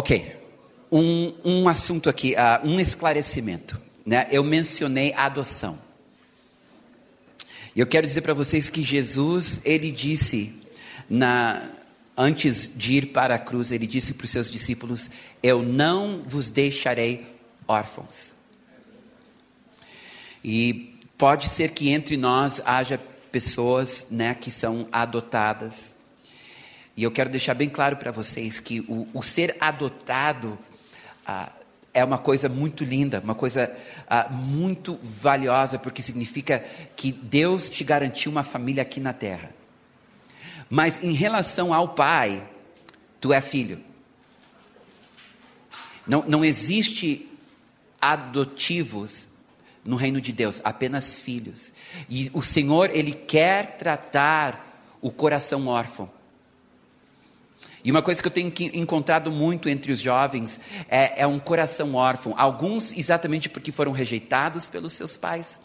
[0.00, 0.34] Ok,
[0.90, 3.78] um, um assunto aqui, uh, um esclarecimento.
[4.06, 4.26] Né?
[4.30, 5.78] Eu mencionei a adoção.
[7.76, 10.54] E eu quero dizer para vocês que Jesus, ele disse,
[11.06, 11.70] na,
[12.16, 15.10] antes de ir para a cruz, ele disse para os seus discípulos:
[15.42, 17.26] Eu não vos deixarei
[17.68, 18.34] órfãos.
[20.42, 22.98] E pode ser que entre nós haja
[23.30, 25.94] pessoas né, que são adotadas.
[26.96, 30.58] E eu quero deixar bem claro para vocês que o, o ser adotado
[31.26, 31.52] ah,
[31.92, 33.74] é uma coisa muito linda, uma coisa
[34.08, 36.64] ah, muito valiosa, porque significa
[36.96, 39.50] que Deus te garantiu uma família aqui na terra.
[40.68, 42.42] Mas em relação ao pai,
[43.20, 43.80] tu é filho.
[46.06, 47.28] Não, não existe
[48.00, 49.28] adotivos
[49.84, 51.72] no reino de Deus, apenas filhos.
[52.08, 56.10] E o Senhor, Ele quer tratar o coração órfão.
[57.82, 61.94] E uma coisa que eu tenho encontrado muito entre os jovens é, é um coração
[61.94, 62.34] órfão.
[62.36, 65.58] Alguns exatamente porque foram rejeitados pelos seus pais,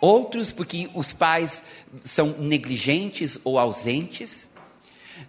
[0.00, 1.64] outros porque os pais
[2.02, 4.48] são negligentes ou ausentes,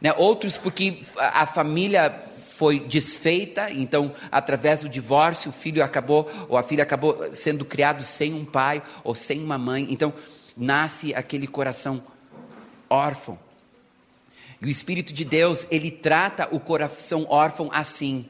[0.01, 0.13] né?
[0.17, 2.21] outros porque a família
[2.57, 8.03] foi desfeita, então através do divórcio o filho acabou ou a filha acabou sendo criado
[8.03, 9.87] sem um pai ou sem uma mãe.
[9.89, 10.13] Então
[10.55, 12.03] nasce aquele coração
[12.89, 13.44] órfão.
[14.65, 18.25] E o Espírito de Deus, ele trata o coração órfão assim.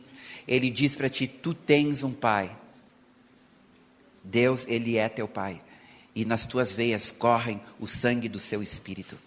[0.45, 2.53] Ele diz para ti: Tu tens um pai.
[4.22, 5.61] Deus, ele é teu pai.
[6.14, 9.17] E nas tuas veias correm o sangue do seu espírito.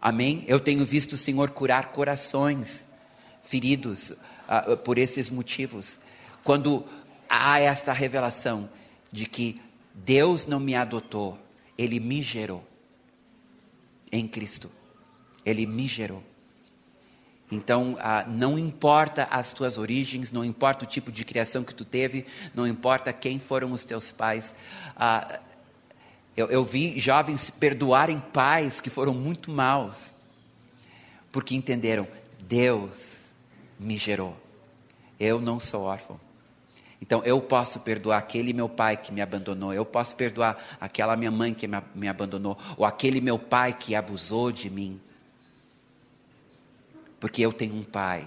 [0.00, 0.44] Amém?
[0.46, 2.86] Eu tenho visto o Senhor curar corações
[3.42, 5.96] feridos uh, por esses motivos.
[6.44, 6.86] Quando
[7.28, 8.70] há esta revelação
[9.10, 9.60] de que
[9.92, 11.36] Deus não me adotou,
[11.76, 12.64] Ele me gerou
[14.12, 14.70] em Cristo.
[15.44, 16.22] Ele me gerou.
[17.50, 21.84] Então, ah, não importa as tuas origens, não importa o tipo de criação que tu
[21.84, 24.54] teve, não importa quem foram os teus pais.
[24.96, 25.40] Ah,
[26.36, 30.12] eu, eu vi jovens perdoarem pais que foram muito maus,
[31.30, 32.08] porque entenderam:
[32.40, 33.14] Deus
[33.78, 34.36] me gerou,
[35.18, 36.20] eu não sou órfão.
[37.00, 41.30] Então eu posso perdoar aquele meu pai que me abandonou, eu posso perdoar aquela minha
[41.30, 45.00] mãe que me, me abandonou, ou aquele meu pai que abusou de mim.
[47.26, 48.24] Porque eu tenho um pai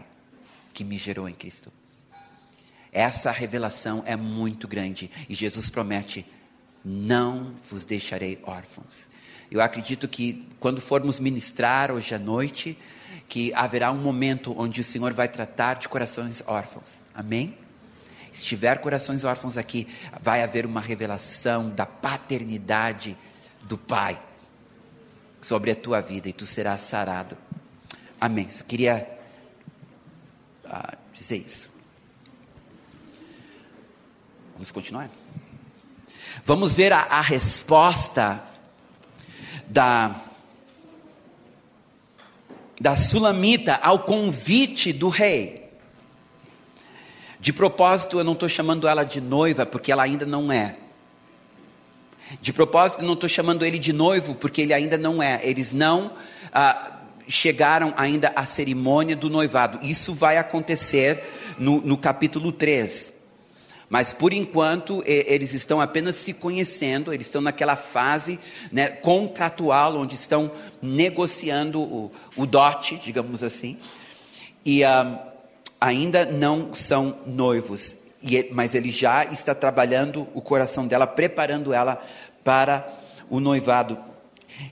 [0.74, 1.72] que me gerou em Cristo.
[2.92, 6.26] Essa revelação é muito grande e Jesus promete:
[6.84, 9.08] não vos deixarei órfãos.
[9.50, 12.78] Eu acredito que quando formos ministrar hoje à noite,
[13.30, 16.98] que haverá um momento onde o Senhor vai tratar de corações órfãos.
[17.14, 17.58] Amém?
[18.34, 19.88] Se tiver corações órfãos aqui,
[20.22, 23.18] vai haver uma revelação da paternidade
[23.62, 24.22] do Pai
[25.40, 27.38] sobre a tua vida e tu serás sarado.
[28.20, 28.50] Amém.
[28.50, 29.08] Só queria
[30.66, 31.70] uh, dizer isso.
[34.54, 35.10] Vamos continuar?
[36.44, 38.44] Vamos ver a, a resposta
[39.68, 40.20] da,
[42.80, 45.70] da Sulamita ao convite do rei.
[47.40, 50.76] De propósito, eu não estou chamando ela de noiva, porque ela ainda não é.
[52.42, 55.40] De propósito, eu não estou chamando ele de noivo, porque ele ainda não é.
[55.42, 56.12] Eles não.
[56.54, 56.99] Ah,
[57.30, 59.80] chegaram ainda à cerimônia do noivado.
[59.84, 61.24] Isso vai acontecer
[61.60, 63.14] no, no capítulo 3.
[63.88, 68.40] Mas por enquanto eles estão apenas se conhecendo, eles estão naquela fase
[68.72, 70.52] né, contratual, onde estão
[70.82, 73.78] negociando o, o dote, digamos assim,
[74.64, 75.18] e uh,
[75.82, 77.96] ainda não são noivos.
[78.22, 82.00] E, mas ele já está trabalhando o coração dela, preparando ela
[82.44, 82.88] para
[83.30, 84.09] o noivado.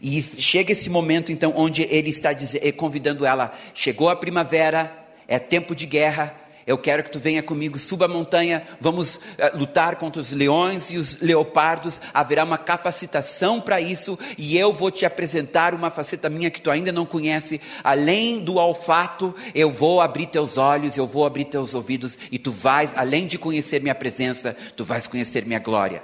[0.01, 4.91] E chega esse momento, então, onde ele está eh, convidando ela: chegou a primavera,
[5.27, 6.35] é tempo de guerra,
[6.67, 9.21] eu quero que tu venha comigo, suba a montanha, vamos uh,
[9.57, 14.91] lutar contra os leões e os leopardos, haverá uma capacitação para isso, e eu vou
[14.91, 20.01] te apresentar uma faceta minha que tu ainda não conhece, além do olfato, eu vou
[20.01, 23.95] abrir teus olhos, eu vou abrir teus ouvidos, e tu vais, além de conhecer minha
[23.95, 26.03] presença, tu vais conhecer minha glória.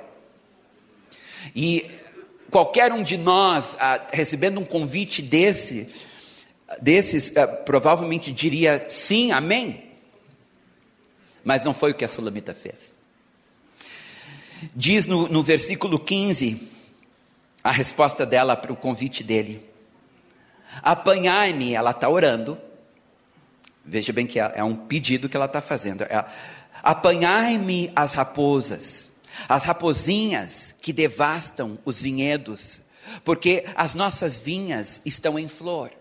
[1.53, 1.85] E
[2.53, 5.89] qualquer um de nós, ah, recebendo um convite desse,
[6.79, 9.91] desses, ah, provavelmente diria sim, amém.
[11.43, 12.93] Mas não foi o que a Sulamita fez.
[14.75, 16.69] Diz no, no versículo 15,
[17.63, 19.67] a resposta dela para o convite dele:
[20.83, 22.55] Apanhai-me, ela está orando.
[23.83, 26.03] Veja bem que é, é um pedido que ela está fazendo.
[26.03, 26.23] É,
[26.83, 29.11] Apanhai-me as raposas,
[29.49, 32.81] as rapozinhas que devastam os vinhedos,
[33.23, 35.91] porque as nossas vinhas estão em flor.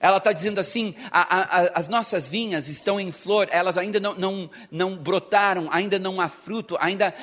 [0.00, 4.14] Ela está dizendo assim: a, a, as nossas vinhas estão em flor, elas ainda não,
[4.14, 7.14] não, não brotaram, ainda não há fruto, ainda,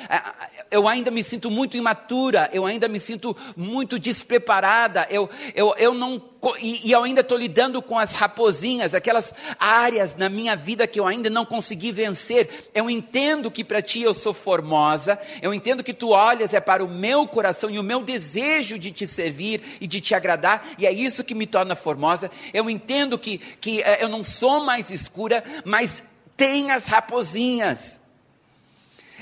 [0.69, 5.93] eu ainda me sinto muito imatura, eu ainda me sinto muito despreparada, eu, eu, eu
[5.93, 6.21] não,
[6.59, 10.99] e, e eu ainda estou lidando com as raposinhas, aquelas áreas na minha vida que
[10.99, 12.69] eu ainda não consegui vencer.
[12.73, 16.83] Eu entendo que para ti eu sou formosa, eu entendo que tu olhas é para
[16.83, 20.85] o meu coração e o meu desejo de te servir e de te agradar, e
[20.85, 22.29] é isso que me torna formosa.
[22.53, 26.03] Eu entendo que, que eh, eu não sou mais escura, mas
[26.35, 27.96] tem as raposinhas.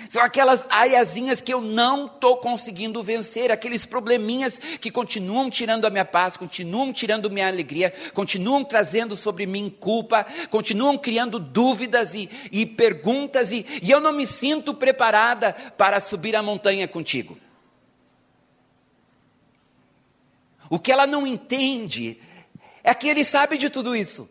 [0.10, 5.90] São aquelas areazinhas que eu não estou conseguindo vencer, aqueles probleminhas que continuam tirando a
[5.90, 12.30] minha paz, continuam tirando minha alegria, continuam trazendo sobre mim culpa, continuam criando dúvidas e,
[12.52, 17.38] e perguntas, e, e eu não me sinto preparada para subir a montanha contigo.
[20.70, 22.20] O que ela não entende
[22.84, 24.28] é que ele sabe de tudo isso.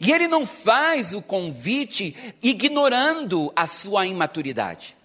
[0.00, 4.96] E ele não faz o convite ignorando a sua imaturidade.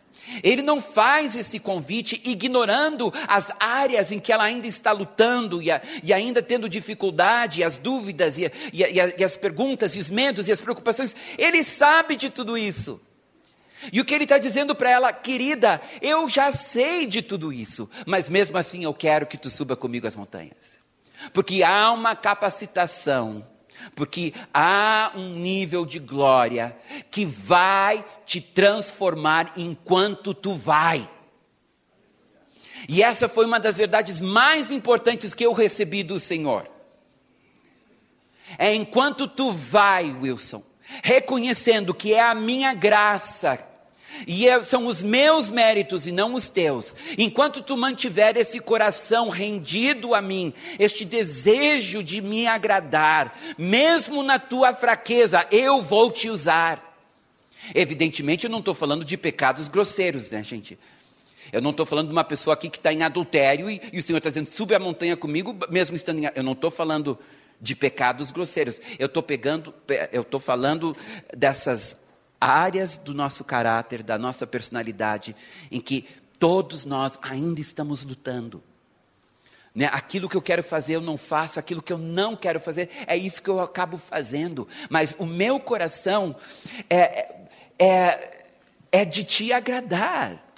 [0.43, 5.71] Ele não faz esse convite ignorando as áreas em que ela ainda está lutando e,
[5.71, 10.47] a, e ainda tendo dificuldade, as dúvidas e, e, e as perguntas, e os medos
[10.47, 11.15] e as preocupações.
[11.37, 13.01] Ele sabe de tudo isso.
[13.91, 17.89] E o que ele está dizendo para ela, querida, eu já sei de tudo isso,
[18.05, 20.79] mas mesmo assim eu quero que tu suba comigo as montanhas.
[21.33, 23.47] Porque há uma capacitação,
[23.95, 26.77] porque há um nível de glória
[27.09, 31.09] que vai te transformar enquanto tu vai.
[32.89, 36.67] E essa foi uma das verdades mais importantes que eu recebi do Senhor.
[38.57, 40.63] É enquanto tu vai, Wilson,
[41.03, 43.70] reconhecendo que é a minha graça
[44.27, 46.95] e é, são os meus méritos e não os teus.
[47.17, 54.39] Enquanto tu mantiver esse coração rendido a mim, este desejo de me agradar, mesmo na
[54.39, 56.91] tua fraqueza, eu vou te usar.
[57.75, 60.77] Evidentemente, eu não estou falando de pecados grosseiros, né, gente?
[61.51, 64.03] Eu não estou falando de uma pessoa aqui que está em adultério e, e o
[64.03, 66.29] Senhor está dizendo, sube a montanha comigo, mesmo estando em.
[66.33, 67.19] Eu não estou falando
[67.59, 68.81] de pecados grosseiros.
[68.97, 69.73] Eu estou pegando,
[70.11, 70.95] eu estou falando
[71.35, 71.95] dessas
[72.41, 75.35] áreas do nosso caráter, da nossa personalidade,
[75.69, 76.07] em que
[76.39, 78.63] todos nós ainda estamos lutando.
[79.73, 79.87] Né?
[79.91, 83.15] Aquilo que eu quero fazer eu não faço, aquilo que eu não quero fazer é
[83.15, 84.67] isso que eu acabo fazendo.
[84.89, 86.35] Mas o meu coração
[86.89, 87.35] é,
[87.77, 88.43] é,
[88.91, 90.50] é de te agradar.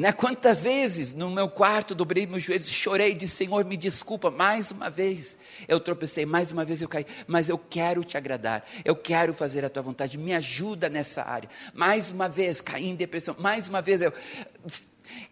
[0.00, 0.12] Né?
[0.12, 4.88] Quantas vezes no meu quarto dobrei meus joelhos, chorei disse: Senhor, me desculpa, mais uma
[4.88, 5.36] vez
[5.68, 9.62] eu tropecei, mais uma vez eu caí, mas eu quero te agradar, eu quero fazer
[9.62, 11.50] a tua vontade, me ajuda nessa área.
[11.74, 14.10] Mais uma vez caí em depressão, mais uma vez eu.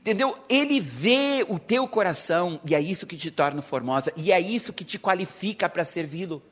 [0.00, 0.36] Entendeu?
[0.50, 4.74] Ele vê o teu coração e é isso que te torna formosa e é isso
[4.74, 6.42] que te qualifica para servi-lo.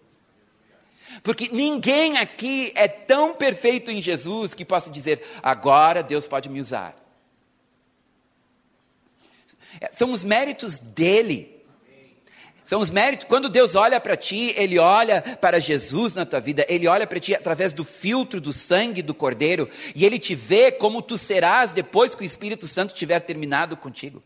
[1.22, 6.62] Porque ninguém aqui é tão perfeito em Jesus que possa dizer: agora Deus pode me
[6.62, 7.05] usar.
[9.80, 11.56] É, são os méritos dele.
[12.66, 13.26] São os méritos.
[13.28, 17.20] Quando Deus olha para ti, Ele olha para Jesus na tua vida, Ele olha para
[17.20, 21.72] ti através do filtro do sangue do Cordeiro, e Ele te vê como tu serás
[21.72, 24.20] depois que o Espírito Santo tiver terminado contigo.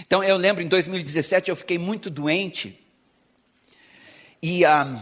[0.00, 2.84] Então eu lembro em 2017 eu fiquei muito doente,
[4.42, 5.00] e, ah,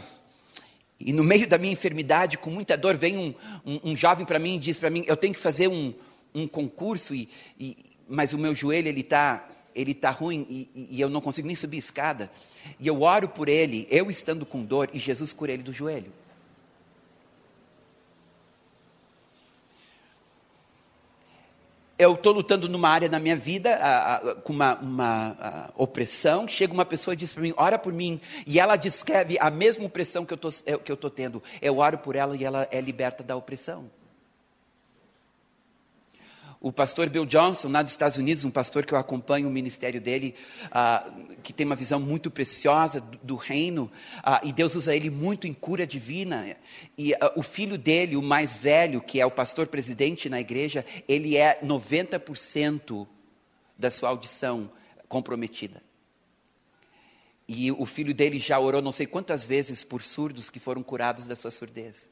[1.01, 4.39] e no meio da minha enfermidade, com muita dor, vem um, um, um jovem para
[4.39, 5.95] mim e diz para mim: eu tenho que fazer um,
[6.35, 7.29] um concurso, e,
[7.59, 11.47] e mas o meu joelho ele está ele tá ruim e, e, eu não consigo
[11.47, 12.31] nem subir escada.
[12.79, 16.13] E eu oro por ele, eu estando com dor, e Jesus cura ele do joelho.
[21.97, 26.47] Eu estou lutando numa área na minha vida a, a, com uma, uma a, opressão.
[26.49, 28.21] Chega uma pessoa e diz para mim: ora por mim.
[28.47, 31.43] E ela descreve a mesma opressão que eu estou tendo.
[31.63, 33.89] Eu oro por ela e ela é liberta da opressão.
[36.65, 40.01] O pastor Bill Johnson, lá dos Estados Unidos, um pastor que eu acompanho o ministério
[40.01, 40.35] dele,
[40.69, 45.11] uh, que tem uma visão muito preciosa do, do reino, uh, e Deus usa ele
[45.11, 46.57] muito em cura divina.
[46.97, 50.87] E uh, o filho dele, o mais velho, que é o pastor presidente na igreja,
[51.07, 53.07] ele é 90%
[53.79, 54.71] da sua audição
[55.07, 55.83] comprometida.
[57.47, 61.27] E o filho dele já orou não sei quantas vezes por surdos que foram curados
[61.27, 62.09] da sua surdez.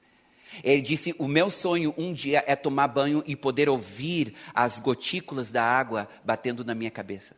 [0.63, 5.51] Ele disse: O meu sonho um dia é tomar banho e poder ouvir as gotículas
[5.51, 7.37] da água batendo na minha cabeça.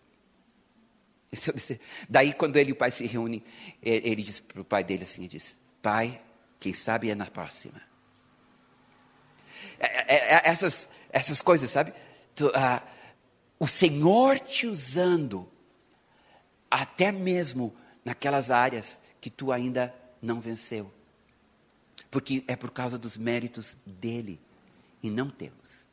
[2.08, 3.42] Daí, quando ele e o pai se reúnem,
[3.82, 6.20] ele diz para o pai dele assim: diz, Pai,
[6.58, 7.80] quem sabe é na próxima.
[9.78, 11.92] É, é, é, essas, essas coisas, sabe?
[12.54, 12.82] Ah,
[13.58, 15.50] o Senhor te usando,
[16.70, 20.92] até mesmo naquelas áreas que tu ainda não venceu.
[22.14, 24.40] Porque é por causa dos méritos dele
[25.02, 25.84] e não teus.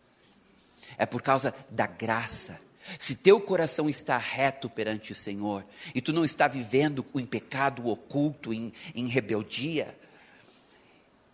[0.96, 2.62] É por causa da graça.
[3.00, 7.88] Se teu coração está reto perante o Senhor e tu não está vivendo em pecado
[7.88, 9.98] oculto, em, em rebeldia,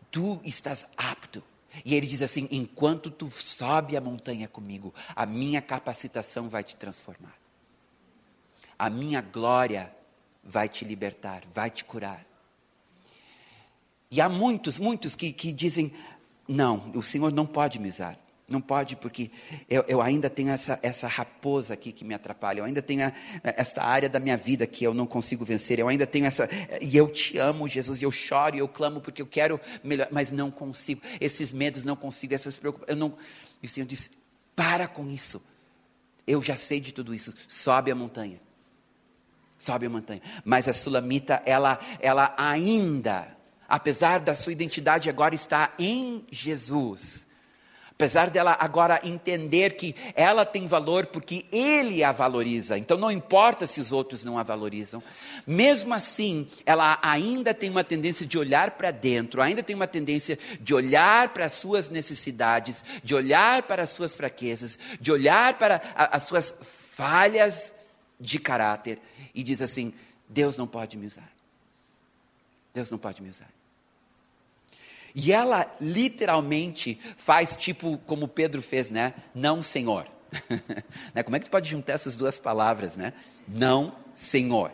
[0.10, 1.44] tu estás apto.
[1.84, 6.78] E ele diz assim: enquanto tu sobe a montanha comigo, a minha capacitação vai te
[6.78, 7.36] transformar.
[8.80, 9.94] A minha glória
[10.42, 12.26] vai te libertar, vai te curar.
[14.10, 15.92] E há muitos, muitos que, que dizem:
[16.48, 18.18] não, o Senhor não pode me usar.
[18.50, 19.30] Não pode, porque
[19.70, 23.12] eu, eu, ainda tenho essa, essa raposa aqui que me atrapalha, eu ainda tenho
[23.44, 26.48] esta área da minha vida que eu não consigo vencer, eu ainda tenho essa.
[26.82, 30.08] E eu te amo, Jesus, e eu choro e eu clamo porque eu quero melhor,
[30.12, 31.02] mas não consigo.
[31.20, 32.98] Esses medos não consigo, essas preocupações.
[32.98, 33.18] Não.
[33.62, 34.10] E o Senhor diz:
[34.56, 35.44] para com isso.
[36.26, 37.34] Eu já sei de tudo isso.
[37.50, 38.40] Sobe a montanha.
[39.58, 40.22] Sobe a montanha.
[40.44, 43.37] Mas a sulamita, ela, ela ainda,
[43.68, 47.28] apesar da sua identidade agora estar em Jesus.
[47.98, 53.66] Apesar dela agora entender que ela tem valor porque ele a valoriza, então não importa
[53.66, 55.02] se os outros não a valorizam,
[55.48, 60.38] mesmo assim, ela ainda tem uma tendência de olhar para dentro, ainda tem uma tendência
[60.62, 65.82] de olhar para as suas necessidades, de olhar para as suas fraquezas, de olhar para
[65.96, 66.54] as suas
[66.94, 67.74] falhas
[68.20, 69.00] de caráter
[69.34, 69.92] e diz assim:
[70.30, 71.32] Deus não pode me usar.
[72.78, 73.50] Deus não pode me usar.
[75.16, 79.16] E ela literalmente faz tipo como Pedro fez, né?
[79.34, 80.08] Não, Senhor.
[81.12, 81.24] né?
[81.24, 83.14] Como é que tu pode juntar essas duas palavras, né?
[83.48, 84.72] Não, Senhor.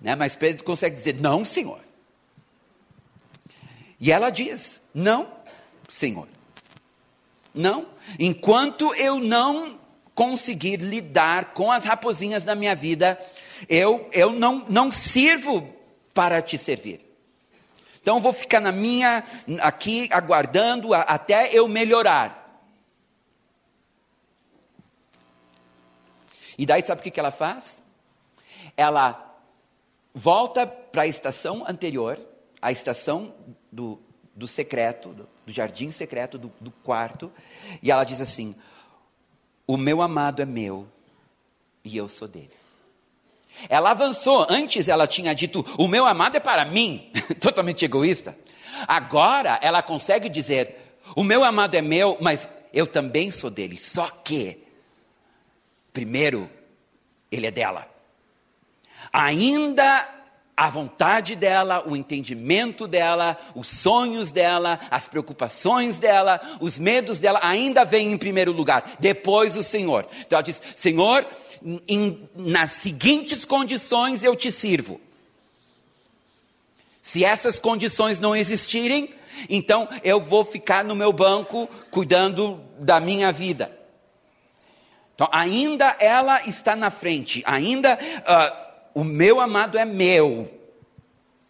[0.00, 0.14] Né?
[0.14, 1.80] Mas Pedro consegue dizer não, Senhor.
[3.98, 5.26] E ela diz: Não,
[5.88, 6.28] Senhor.
[7.52, 7.88] Não.
[8.16, 9.76] Enquanto eu não
[10.14, 13.20] conseguir lidar com as raposinhas da minha vida,
[13.68, 15.68] eu, eu não, não sirvo
[16.14, 17.07] para te servir.
[18.08, 19.22] Então vou ficar na minha,
[19.60, 22.58] aqui, aguardando a, até eu melhorar.
[26.56, 27.84] E daí sabe o que, que ela faz?
[28.78, 29.38] Ela
[30.14, 32.18] volta para a estação anterior,
[32.62, 33.34] a estação
[33.70, 34.00] do,
[34.34, 37.30] do secreto, do, do jardim secreto, do, do quarto,
[37.82, 38.56] e ela diz assim:
[39.66, 40.88] O meu amado é meu
[41.84, 42.56] e eu sou dele.
[43.68, 44.46] Ela avançou.
[44.48, 47.10] Antes ela tinha dito: O meu amado é para mim.
[47.40, 48.36] Totalmente egoísta.
[48.86, 53.78] Agora ela consegue dizer: O meu amado é meu, mas eu também sou dele.
[53.78, 54.62] Só que,
[55.92, 56.50] primeiro,
[57.30, 57.88] ele é dela.
[59.12, 60.17] Ainda
[60.58, 67.38] a vontade dela, o entendimento dela, os sonhos dela, as preocupações dela, os medos dela,
[67.44, 68.96] ainda vêm em primeiro lugar.
[68.98, 70.04] Depois o Senhor.
[70.26, 71.24] Então ela diz: Senhor,
[71.88, 75.00] em, nas seguintes condições eu te sirvo.
[77.00, 79.14] Se essas condições não existirem,
[79.48, 83.70] então eu vou ficar no meu banco cuidando da minha vida.
[85.14, 88.67] Então, ainda ela está na frente, ainda uh,
[88.98, 90.52] o meu amado é meu.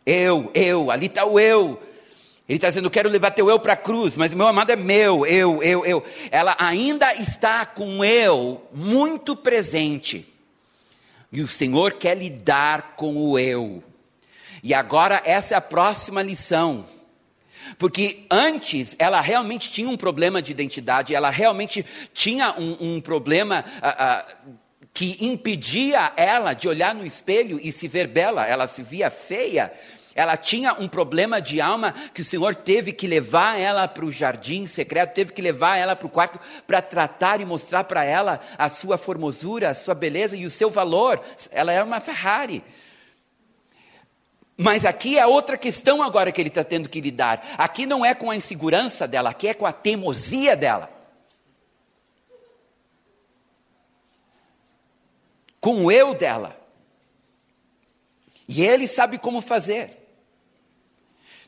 [0.05, 1.83] Eu, eu, ali está o eu.
[2.47, 4.77] Ele está dizendo: quero levar teu eu para a cruz, mas o meu amado é
[4.77, 6.05] meu, eu, eu, eu.
[6.31, 10.29] Ela ainda está com eu muito presente.
[11.33, 13.83] E o Senhor quer lidar com o eu.
[14.63, 16.85] E agora essa é a próxima lição.
[17.79, 23.65] Porque antes ela realmente tinha um problema de identidade, ela realmente tinha um, um problema
[23.79, 24.59] uh, uh,
[24.99, 29.73] que impedia ela de olhar no espelho e se ver bela, ela se via feia
[30.13, 34.11] ela tinha um problema de alma que o Senhor teve que levar ela para o
[34.11, 38.41] jardim secreto, teve que levar ela para o quarto para tratar e mostrar para ela
[38.59, 41.21] a sua formosura, a sua beleza e o seu valor.
[41.53, 42.65] Ela era uma Ferrari.
[44.57, 47.55] Mas aqui é outra questão agora que ele está tendo que lidar.
[47.57, 50.98] Aqui não é com a insegurança dela, aqui é com a teimosia dela.
[55.61, 56.59] Com o eu dela.
[58.47, 59.99] E ele sabe como fazer.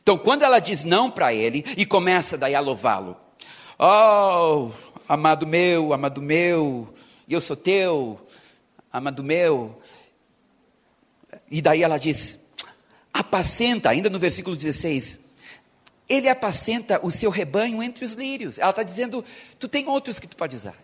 [0.01, 3.15] Então, quando ela diz não para ele e começa daí a louvá-lo,
[3.77, 4.71] oh,
[5.07, 6.93] amado meu, amado meu,
[7.29, 8.19] eu sou teu,
[8.91, 9.79] amado meu.
[11.49, 12.37] E daí ela diz,
[13.13, 15.19] apacenta, ainda no versículo 16,
[16.09, 18.57] ele apacenta o seu rebanho entre os lírios.
[18.57, 19.23] Ela está dizendo,
[19.59, 20.75] tu tem outros que tu pode usar.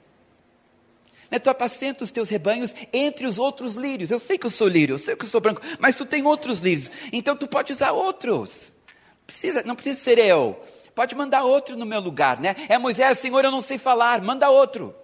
[1.29, 1.39] Né?
[1.39, 4.11] Tu apacenta os teus rebanhos entre os outros lírios.
[4.11, 6.25] Eu sei que eu sou lírio, eu sei que eu sou branco, mas tu tem
[6.25, 6.89] outros lírios.
[7.11, 8.71] Então tu pode usar outros.
[9.25, 10.59] Precisa, não precisa ser eu.
[10.95, 12.55] Pode mandar outro no meu lugar, né?
[12.69, 14.95] É Moisés, Senhor, eu não sei falar, manda outro.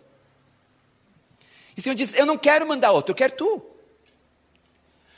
[1.76, 3.62] E o Senhor diz: Eu não quero mandar outro, eu quero tu.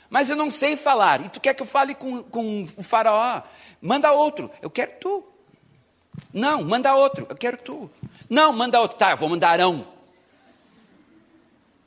[0.08, 1.24] Mas eu não sei falar.
[1.24, 3.42] E tu quer que eu fale com, com o faraó?
[3.80, 4.50] Manda outro.
[4.62, 5.24] Eu quero tu.
[6.32, 7.26] Não, manda outro.
[7.28, 7.90] Eu quero tu.
[8.28, 8.96] Não, manda outro.
[8.96, 9.86] Tá, eu vou mandar Arão.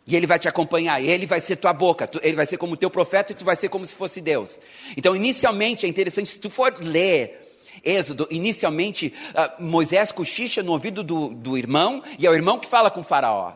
[0.10, 2.90] E ele vai te acompanhar, ele vai ser tua boca, ele vai ser como teu
[2.90, 4.60] profeta e tu vai ser como se fosse Deus.
[4.98, 7.46] Então, inicialmente, é interessante, se tu for ler
[7.84, 12.68] Êxodo, inicialmente, uh, Moisés cochicha no ouvido do, do irmão, e é o irmão que
[12.68, 13.54] fala com o faraó.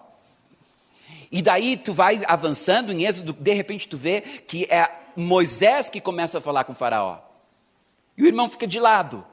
[1.32, 6.00] E daí tu vai avançando em Êxodo, de repente tu vê que é Moisés que
[6.00, 7.18] começa a falar com o faraó.
[8.16, 9.26] E o irmão fica de lado.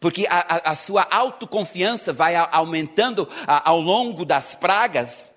[0.00, 5.29] Porque a, a, a sua autoconfiança vai aumentando a, ao longo das pragas.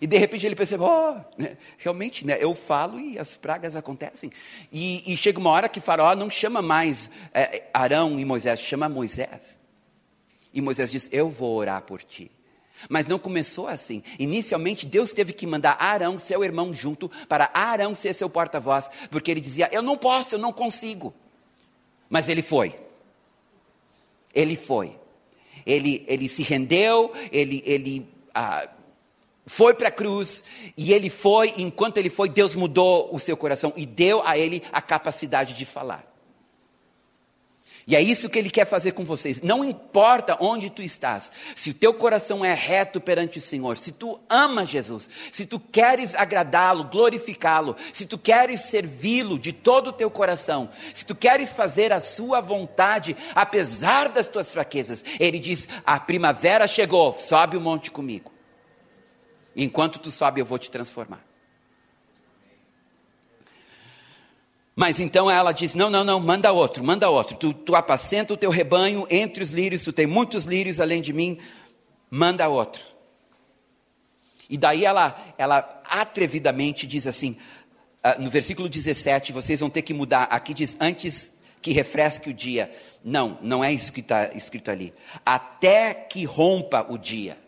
[0.00, 4.30] E de repente ele percebe, oh, né, realmente, né, eu falo e as pragas acontecem.
[4.70, 8.88] E, e chega uma hora que Faraó não chama mais é, Arão e Moisés, chama
[8.88, 9.58] Moisés.
[10.52, 12.30] E Moisés diz, eu vou orar por ti.
[12.88, 14.02] Mas não começou assim.
[14.18, 19.30] Inicialmente, Deus teve que mandar Arão, seu irmão, junto, para Arão ser seu porta-voz, porque
[19.30, 21.14] ele dizia: Eu não posso, eu não consigo.
[22.08, 22.78] Mas ele foi.
[24.34, 24.98] Ele foi.
[25.64, 28.68] Ele, ele se rendeu, ele, ele ah,
[29.46, 30.42] foi para a cruz
[30.76, 34.62] e ele foi, enquanto ele foi, Deus mudou o seu coração e deu a ele
[34.72, 36.04] a capacidade de falar.
[37.88, 39.40] E é isso que ele quer fazer com vocês.
[39.40, 43.92] Não importa onde tu estás, se o teu coração é reto perante o Senhor, se
[43.92, 49.92] tu amas Jesus, se tu queres agradá-lo, glorificá-lo, se tu queres servi-lo de todo o
[49.92, 55.68] teu coração, se tu queres fazer a sua vontade, apesar das tuas fraquezas, ele diz:
[55.84, 58.35] a primavera chegou, sobe o monte comigo.
[59.56, 61.24] Enquanto tu sobe, eu vou te transformar.
[64.74, 67.34] Mas então ela diz: Não, não, não, manda outro, manda outro.
[67.36, 71.14] Tu, tu apacenta o teu rebanho entre os lírios, tu tem muitos lírios além de
[71.14, 71.38] mim,
[72.10, 72.82] manda outro.
[74.48, 77.36] E daí ela, ela atrevidamente diz assim,
[78.04, 80.24] uh, no versículo 17, vocês vão ter que mudar.
[80.24, 81.32] Aqui diz: Antes
[81.62, 82.70] que refresque o dia.
[83.02, 84.94] Não, não é isso que está escrito ali.
[85.24, 87.38] Até que rompa o dia.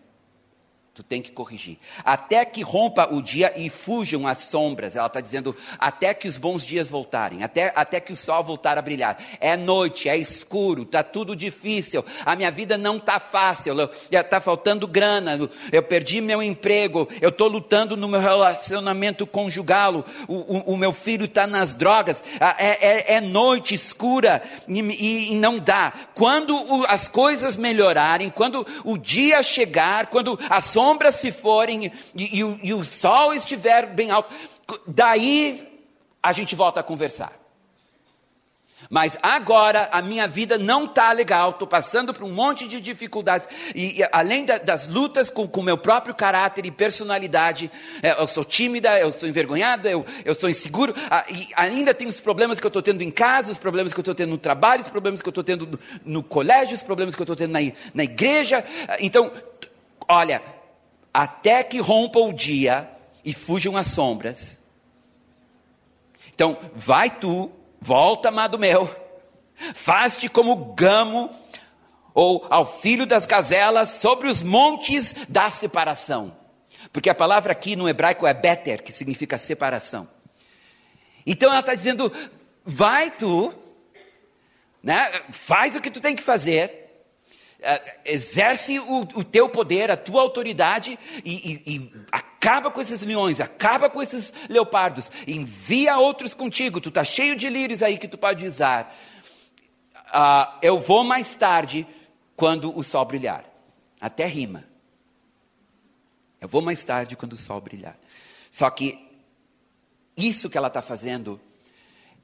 [0.99, 1.79] Tu tem que corrigir.
[2.05, 4.97] Até que rompa o dia e fujam as sombras.
[4.97, 8.77] Ela está dizendo, até que os bons dias voltarem, até, até que o sol voltar
[8.77, 9.17] a brilhar.
[9.39, 12.05] É noite, é escuro, está tudo difícil.
[12.27, 13.77] A minha vida não está fácil.
[14.11, 15.39] Está faltando grana.
[15.71, 17.09] Eu perdi meu emprego.
[17.21, 20.05] Eu estou lutando no meu relacionamento conjugal.
[20.27, 22.25] O, o, o meu filho está nas drogas.
[22.59, 25.93] É, é, é noite escura e, e, e, não dá.
[26.13, 31.93] Quando o, as coisas melhorarem, quando o dia chegar, quando as sombras sombras se forem
[32.15, 34.33] e, e, e o sol estiver bem alto,
[34.87, 35.69] daí
[36.23, 37.33] a gente volta a conversar.
[38.89, 43.47] Mas agora a minha vida não está legal, estou passando por um monte de dificuldades.
[43.75, 47.71] E, e além da, das lutas com o meu próprio caráter e personalidade,
[48.03, 50.95] é, eu sou tímida, eu sou envergonhada, eu, eu sou inseguro.
[51.11, 53.99] Ah, e ainda tem os problemas que eu estou tendo em casa, os problemas que
[53.99, 56.83] eu estou tendo no trabalho, os problemas que eu estou tendo no, no, colégio, os
[56.83, 57.61] problemas que eu estou tendo na,
[57.93, 58.65] na igreja.
[59.01, 59.31] Então,
[60.09, 60.41] olha,
[61.19, 62.89] até que rompa o dia
[63.25, 64.63] e fujam as sombras.
[66.33, 67.51] Então, vai tu,
[67.81, 68.89] volta, amado meu,
[69.75, 71.29] faz-te como gamo,
[72.15, 76.37] ou ao filho das gazelas, sobre os montes da separação.
[76.93, 80.09] Porque a palavra aqui no hebraico é beter, que significa separação.
[81.27, 82.13] Então ela está dizendo:
[82.65, 83.53] vai tu,
[84.81, 86.88] né, faz o que tu tem que fazer,
[88.05, 93.41] exerce o, o, teu poder, a tua autoridade e, e, e, acaba com esses leões,
[93.41, 96.81] acaba com esses leopardos, envia outros contigo.
[96.81, 98.97] Tu está cheio de lírios aí que tu pode usar.
[100.09, 101.87] Uh, eu vou mais tarde
[102.37, 103.45] quando o sol brilhar.
[104.01, 104.65] Até rima.
[106.41, 107.99] Eu vou mais tarde quando o sol brilhar.
[108.49, 109.05] Só que
[110.17, 111.41] isso que ela está fazendo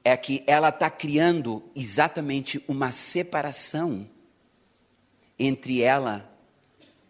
[0.01, 4.07] é que ela está criando exatamente uma separação
[5.37, 6.29] entre ela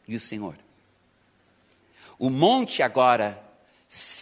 [0.08, 0.58] e o Senhor.
[2.18, 3.42] O monte agora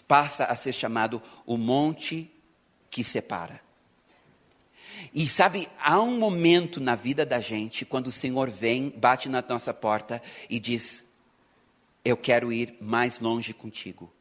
[0.07, 2.29] passa a ser chamado o monte
[2.89, 3.61] que separa.
[5.13, 9.43] E sabe, há um momento na vida da gente quando o Senhor vem, bate na
[9.47, 11.03] nossa porta e diz:
[12.05, 14.11] Eu quero ir mais longe contigo.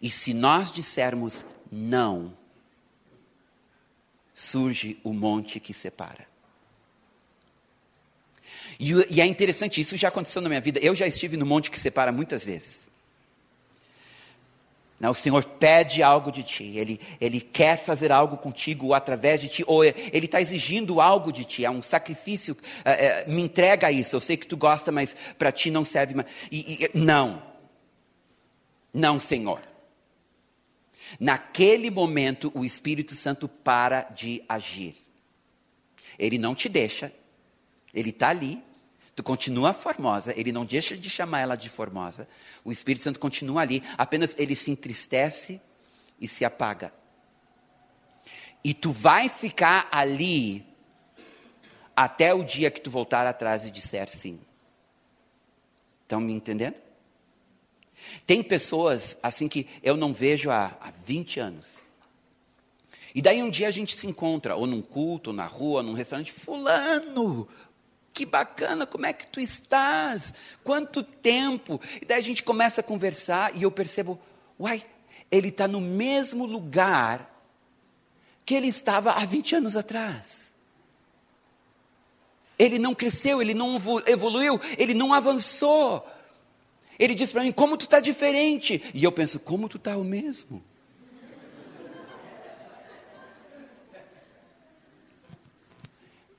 [0.00, 2.36] E se nós dissermos não,
[4.34, 6.29] surge o monte que separa.
[8.80, 10.80] E, e é interessante, isso já aconteceu na minha vida.
[10.80, 12.88] Eu já estive no monte que separa muitas vezes.
[14.98, 19.48] Não, o Senhor pede algo de ti, Ele, Ele quer fazer algo contigo através de
[19.48, 23.90] ti, ou Ele está exigindo algo de ti, é um sacrifício, é, é, me entrega
[23.90, 26.28] isso, eu sei que tu gosta, mas para ti não serve mais.
[26.50, 27.42] E, e, não,
[28.92, 29.62] não, Senhor.
[31.18, 34.94] Naquele momento, o Espírito Santo para de agir.
[36.18, 37.10] Ele não te deixa,
[37.94, 38.62] ele está ali,
[39.14, 42.28] tu continua formosa, ele não deixa de chamar ela de formosa.
[42.64, 45.60] O Espírito Santo continua ali, apenas ele se entristece
[46.20, 46.92] e se apaga.
[48.62, 50.64] E tu vai ficar ali
[51.96, 54.40] até o dia que tu voltar atrás e disser sim.
[56.02, 56.80] Estão me entendendo?
[58.26, 61.74] Tem pessoas assim que eu não vejo há, há 20 anos.
[63.14, 65.92] E daí um dia a gente se encontra, ou num culto, ou na rua, num
[65.92, 67.48] restaurante, fulano,
[68.12, 70.34] que bacana, como é que tu estás?
[70.64, 71.80] Quanto tempo?
[72.00, 74.20] E daí a gente começa a conversar e eu percebo,
[74.58, 74.84] uai,
[75.30, 77.30] ele está no mesmo lugar
[78.44, 80.52] que ele estava há 20 anos atrás.
[82.58, 86.06] Ele não cresceu, ele não evoluiu, ele não avançou.
[86.98, 88.82] Ele diz para mim, como tu está diferente?
[88.92, 90.62] E eu penso, como tu está o mesmo?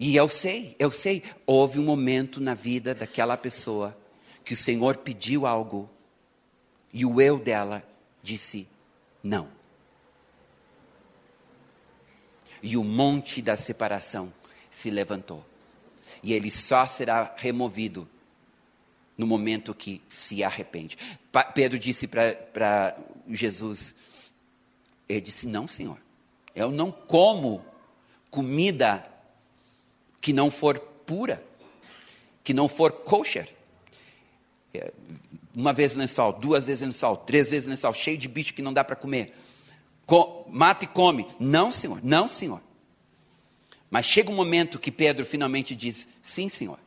[0.02, 3.96] E eu sei, eu sei, houve um momento na vida daquela pessoa
[4.44, 5.88] que o Senhor pediu algo
[6.92, 7.88] e o eu dela
[8.24, 8.68] disse
[9.24, 9.48] não.
[12.64, 14.34] E o monte da separação
[14.72, 15.46] se levantou.
[16.24, 18.10] E ele só será removido
[19.16, 20.98] no momento que se arrepende.
[21.54, 22.98] Pedro disse para
[23.30, 23.94] Jesus,
[25.08, 26.00] ele disse, não senhor,
[26.56, 27.64] eu não como
[28.32, 29.11] comida
[30.22, 31.44] que não for pura,
[32.44, 33.50] que não for kosher.
[34.74, 34.94] É,
[35.54, 38.84] uma vez sol, duas vezes sol, três vezes sol, cheio de bicho que não dá
[38.84, 39.34] para comer.
[40.06, 41.28] Com, mata e come.
[41.40, 42.62] Não, senhor, não, senhor.
[43.90, 46.80] Mas chega um momento que Pedro finalmente diz: Sim, senhor.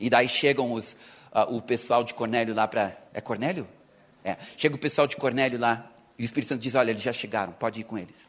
[0.00, 0.94] E daí chegam os,
[1.32, 2.96] uh, o pessoal de Cornélio lá para.
[3.12, 3.68] É Cornélio?
[4.24, 4.36] É.
[4.56, 7.52] Chega o pessoal de Cornélio lá, e o Espírito Santo diz: Olha, eles já chegaram,
[7.52, 8.26] pode ir com eles.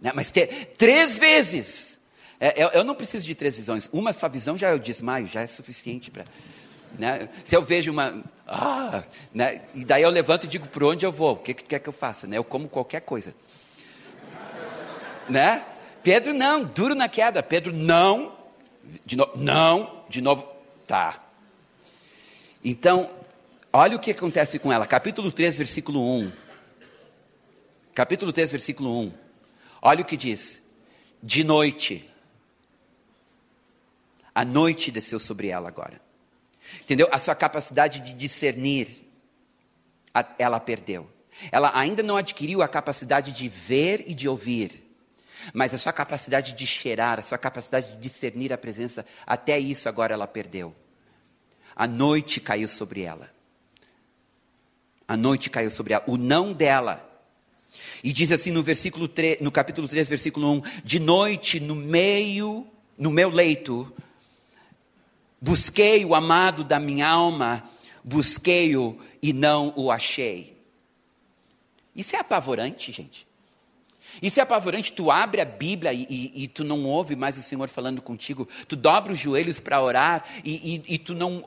[0.00, 0.12] Né?
[0.14, 0.32] Mas
[0.78, 1.97] três vezes.
[2.40, 3.88] É, eu, eu, não preciso de três visões.
[3.92, 6.24] Uma só visão já é o desmaio, já é suficiente para.
[6.98, 7.28] Né?
[7.44, 8.22] Se eu vejo uma.
[8.46, 9.02] Ah,
[9.34, 9.62] né?
[9.74, 11.32] E daí eu levanto e digo: Por onde eu vou?
[11.32, 12.26] O que, que quer que eu faça?
[12.26, 12.38] Né?
[12.38, 13.34] Eu como qualquer coisa.
[15.28, 15.64] né?
[16.02, 17.42] Pedro não, duro na queda.
[17.42, 18.36] Pedro não.
[19.04, 20.48] De novo, não de novo,
[20.86, 21.22] tá.
[22.64, 23.10] Então,
[23.72, 24.86] olha o que acontece com ela.
[24.86, 26.32] Capítulo 3, versículo 1.
[27.94, 29.12] Capítulo 3, versículo 1.
[29.82, 30.62] Olha o que diz.
[31.22, 32.07] De noite.
[34.38, 36.00] A noite desceu sobre ela agora.
[36.82, 37.08] Entendeu?
[37.10, 39.04] A sua capacidade de discernir,
[40.38, 41.10] ela perdeu.
[41.50, 44.94] Ela ainda não adquiriu a capacidade de ver e de ouvir.
[45.52, 49.88] Mas a sua capacidade de cheirar, a sua capacidade de discernir a presença, até isso
[49.88, 50.72] agora ela perdeu.
[51.74, 53.28] A noite caiu sobre ela.
[55.08, 56.04] A noite caiu sobre ela.
[56.06, 57.04] O não dela.
[58.04, 62.64] E diz assim no versículo 3, no capítulo 3, versículo 1: De noite, no meio,
[62.96, 63.92] no meu leito,
[65.40, 67.62] busquei o amado da minha alma,
[68.02, 70.56] busquei-o e não o achei.
[71.94, 73.27] Isso é apavorante, gente.
[74.20, 77.42] Isso é apavorante, tu abre a Bíblia e, e, e, tu não ouve mais o
[77.42, 81.40] Senhor falando contigo, tu dobra os joelhos para orar e, e, tu, não,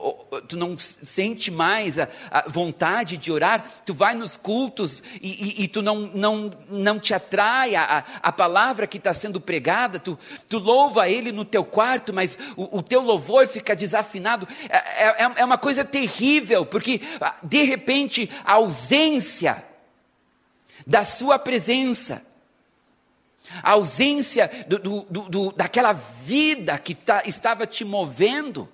[0.47, 5.81] tu não sente mais a, a, vontade de orar, tu vai nos cultos e, tu
[5.81, 11.09] não, não, não te atrai a, a palavra que está sendo pregada, tu, tu louva
[11.09, 15.57] Ele no teu quarto, mas o, o teu louvor fica desafinado, é, é, é uma
[15.57, 19.63] coisa terrível, porque ah, de repente a ausência
[20.85, 22.23] da Sua presença,
[23.61, 28.69] a ausência do, do, do, daquela vida que tá, estava te movendo,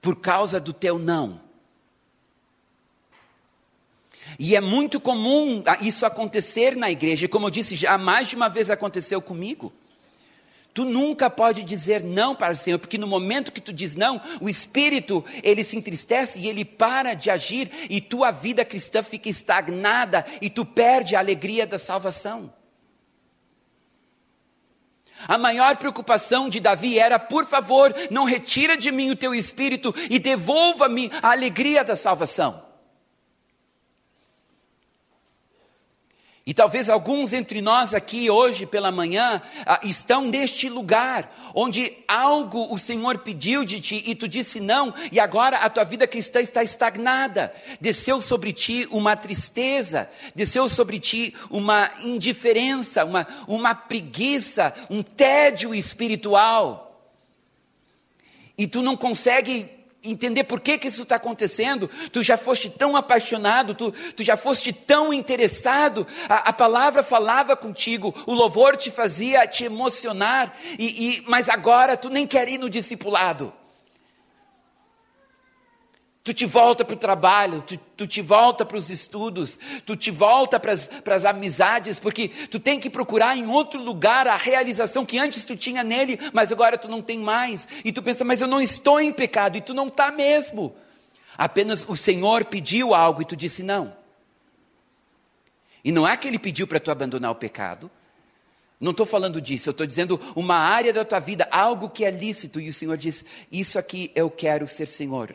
[0.00, 1.40] por causa do teu não.
[4.38, 8.48] E é muito comum isso acontecer na igreja, como eu disse, já mais de uma
[8.48, 9.72] vez aconteceu comigo.
[10.76, 14.20] Tu nunca pode dizer não para o Senhor, porque no momento que tu diz não,
[14.42, 19.30] o Espírito, ele se entristece e ele para de agir, e tua vida cristã fica
[19.30, 22.52] estagnada, e tu perde a alegria da salvação.
[25.26, 29.94] A maior preocupação de Davi era, por favor, não retira de mim o teu espírito
[30.10, 32.65] e devolva-me a alegria da salvação.
[36.48, 42.72] E talvez alguns entre nós aqui hoje pela manhã ah, estão neste lugar, onde algo
[42.72, 46.40] o Senhor pediu de ti e tu disse não, e agora a tua vida cristã
[46.40, 47.52] está estagnada.
[47.80, 55.74] Desceu sobre ti uma tristeza, desceu sobre ti uma indiferença, uma, uma preguiça, um tédio
[55.74, 57.10] espiritual.
[58.56, 59.75] E tu não consegue
[60.10, 61.88] entender por que, que isso está acontecendo.
[62.12, 66.06] Tu já foste tão apaixonado, tu, tu já foste tão interessado.
[66.28, 71.96] A, a, palavra falava contigo, o louvor te fazia te emocionar, e, e mas agora
[71.96, 73.52] tu nem quer ir no discipulado.
[76.26, 80.10] Tu te volta para o trabalho, tu, tu, te volta para os estudos, tu te
[80.10, 85.20] volta para as amizades, porque tu tem que procurar em outro lugar a realização que
[85.20, 87.68] antes tu tinha nele, mas agora tu não tem mais.
[87.84, 90.74] E tu pensa, mas eu não estou em pecado, e tu não está mesmo.
[91.38, 93.96] Apenas o Senhor pediu algo e tu disse não.
[95.84, 97.88] E não é que ele pediu para tu abandonar o pecado.
[98.80, 102.10] Não estou falando disso, eu estou dizendo uma área da tua vida, algo que é
[102.10, 105.32] lícito, e o Senhor diz: Isso aqui eu quero ser Senhor.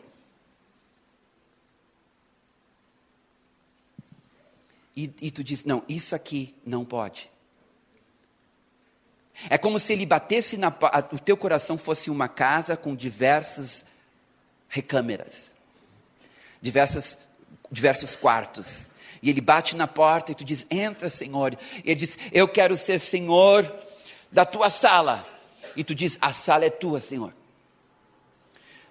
[4.96, 7.30] E, e tu diz: não, isso aqui não pode.
[9.50, 10.74] É como se ele batesse na.
[11.12, 13.86] o teu coração fosse uma casa com diversas
[14.68, 15.56] recâmeras,
[16.62, 17.18] diversas,
[17.72, 18.90] diversos quartos.
[19.24, 21.58] E ele bate na porta e tu diz: Entra, Senhor.
[21.84, 23.74] E ele diz: Eu quero ser Senhor
[24.32, 25.26] da tua sala.
[25.76, 27.34] E tu diz: A sala é tua, Senhor.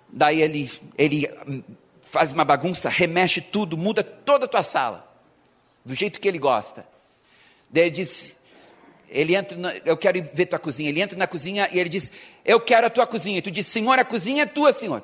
[0.08, 1.62] Daí ele, ele hum,
[2.02, 5.10] faz uma bagunça, remexe tudo, muda toda a tua sala
[5.84, 6.86] do jeito que ele gosta.
[7.70, 8.36] Daí ele diz,
[9.08, 10.88] ele entra, na, eu quero ver tua cozinha.
[10.88, 12.10] Ele entra na cozinha e ele diz,
[12.44, 13.38] eu quero a tua cozinha.
[13.38, 15.02] E tu diz, Senhor, a cozinha é tua, Senhor.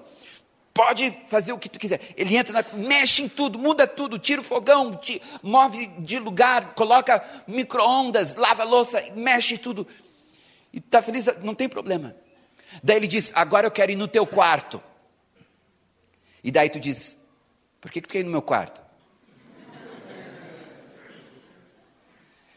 [0.72, 2.00] Pode fazer o que tu quiser.
[2.16, 6.74] Ele entra, na, mexe em tudo, muda tudo, tira o fogão, te, move de lugar,
[6.74, 9.86] coloca micro-ondas, lava louça, mexe tudo.
[10.72, 12.14] E está feliz, não tem problema.
[12.82, 14.82] Daí ele diz, agora eu quero ir no teu quarto.
[16.44, 17.18] E daí tu diz,
[17.80, 18.85] por que, que tu quer ir no meu quarto?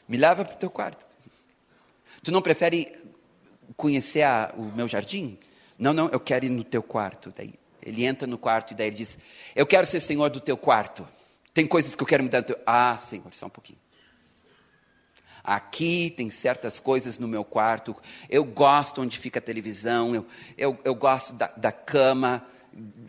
[0.10, 1.06] Me leva para o teu quarto.
[2.24, 2.92] Tu não prefere
[3.78, 5.38] conhecer a, o meu jardim?
[5.78, 7.32] Não, não, eu quero ir no teu quarto.
[7.38, 9.18] Daí ele entra no quarto e daí ele diz:
[9.56, 11.08] Eu quero ser senhor do teu quarto.
[11.54, 12.60] Tem coisas que eu quero mudar teu.
[12.66, 13.80] Ah, senhor, só um pouquinho.
[15.44, 17.96] Aqui tem certas coisas no meu quarto.
[18.28, 20.14] Eu gosto onde fica a televisão.
[20.16, 20.26] Eu,
[20.58, 22.44] eu, eu gosto da, da cama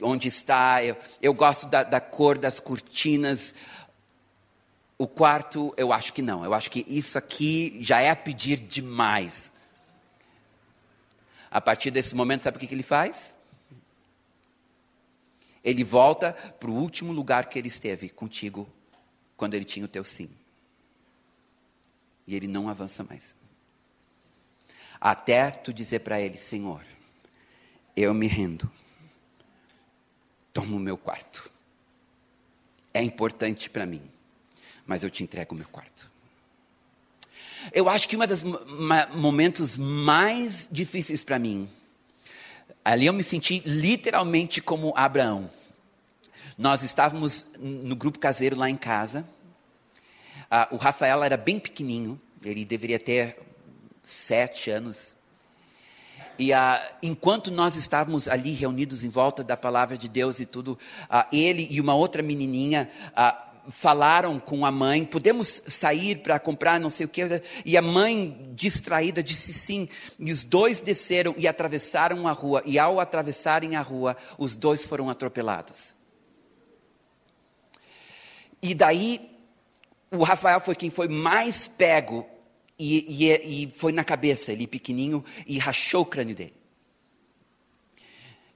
[0.02, 0.84] onde está.
[0.84, 3.54] Eu, eu gosto da, da cor das cortinas.
[5.00, 6.44] O quarto, eu acho que não.
[6.44, 9.50] Eu acho que isso aqui já é pedir demais.
[11.50, 13.34] A partir desse momento, sabe o que, que ele faz?
[15.64, 18.68] Ele volta para o último lugar que ele esteve contigo,
[19.38, 20.28] quando ele tinha o teu sim.
[22.26, 23.34] E ele não avança mais.
[25.00, 26.84] Até tu dizer para ele: Senhor,
[27.96, 28.70] eu me rendo.
[30.52, 31.50] Toma o meu quarto.
[32.92, 34.19] É importante para mim
[34.90, 36.10] mas eu te entrego o meu quarto.
[37.72, 38.42] Eu acho que um dos
[39.14, 41.68] momentos mais difíceis para mim,
[42.84, 45.48] ali eu me senti literalmente como Abraão.
[46.58, 49.24] Nós estávamos no grupo caseiro lá em casa.
[50.50, 53.38] Uh, o Rafael era bem pequenininho, ele deveria ter
[54.02, 55.12] sete anos.
[56.36, 56.56] E uh,
[57.00, 61.68] enquanto nós estávamos ali reunidos em volta da palavra de Deus e tudo, uh, ele
[61.70, 62.90] e uma outra menininha
[63.70, 67.22] falaram com a mãe, podemos sair para comprar não sei o que,
[67.64, 72.78] e a mãe distraída disse sim, e os dois desceram e atravessaram a rua, e
[72.78, 75.94] ao atravessarem a rua, os dois foram atropelados.
[78.62, 79.30] E daí,
[80.10, 82.26] o Rafael foi quem foi mais pego,
[82.78, 86.54] e, e, e foi na cabeça, ele pequenininho, e rachou o crânio dele.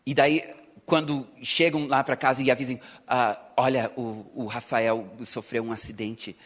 [0.06, 0.42] E daí
[0.86, 6.36] quando chegam lá para casa e avisam, ah, olha, o, o, Rafael sofreu um acidente.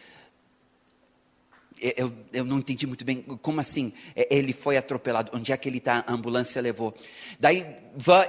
[1.81, 3.93] Eu, eu não entendi muito bem, como assim?
[4.29, 6.03] Ele foi atropelado, onde é que ele está?
[6.05, 6.93] A ambulância levou.
[7.39, 7.65] Daí,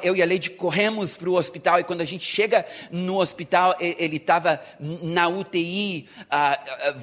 [0.05, 3.77] eu e a Leide corremos para o hospital, e quando a gente chega no hospital,
[3.81, 6.97] ele estava na UTI, ah, ah,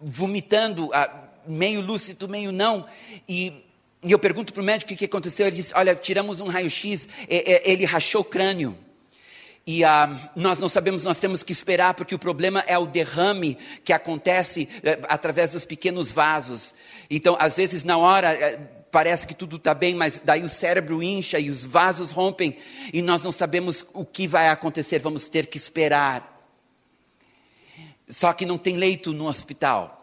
[0.00, 2.86] vomitando, ah, meio lúcido, meio não,
[3.28, 3.64] e
[4.02, 5.46] e eu pergunto para o médico o que aconteceu.
[5.46, 8.76] Ele disse: Olha, tiramos um raio-x, ele rachou o crânio.
[9.64, 13.56] E ah, nós não sabemos, nós temos que esperar, porque o problema é o derrame
[13.84, 16.74] que acontece eh, através dos pequenos vasos.
[17.08, 18.58] Então, às vezes, na hora, eh,
[18.90, 22.56] parece que tudo está bem, mas daí o cérebro incha e os vasos rompem,
[22.92, 26.28] e nós não sabemos o que vai acontecer, vamos ter que esperar.
[28.08, 30.01] Só que não tem leito no hospital.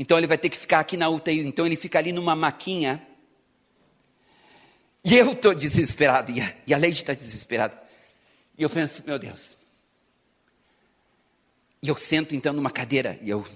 [0.00, 1.40] Então ele vai ter que ficar aqui na UTI.
[1.40, 3.06] Então ele fica ali numa maquinha.
[5.04, 6.32] E eu estou desesperado.
[6.32, 7.78] E a, e a Leite está desesperada.
[8.56, 9.58] E eu penso, meu Deus.
[11.82, 13.18] E eu sento então numa cadeira.
[13.20, 13.46] E eu,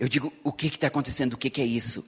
[0.00, 1.34] eu digo, o que está acontecendo?
[1.34, 2.02] O que, que é isso?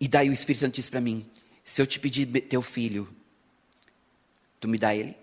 [0.00, 1.24] E daí o Espírito Santo diz para mim:
[1.62, 3.08] se eu te pedir teu filho,
[4.60, 5.16] Tu me dá ele?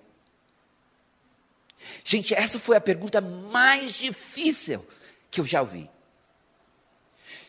[2.03, 4.85] Gente, essa foi a pergunta mais difícil
[5.29, 5.89] que eu já ouvi.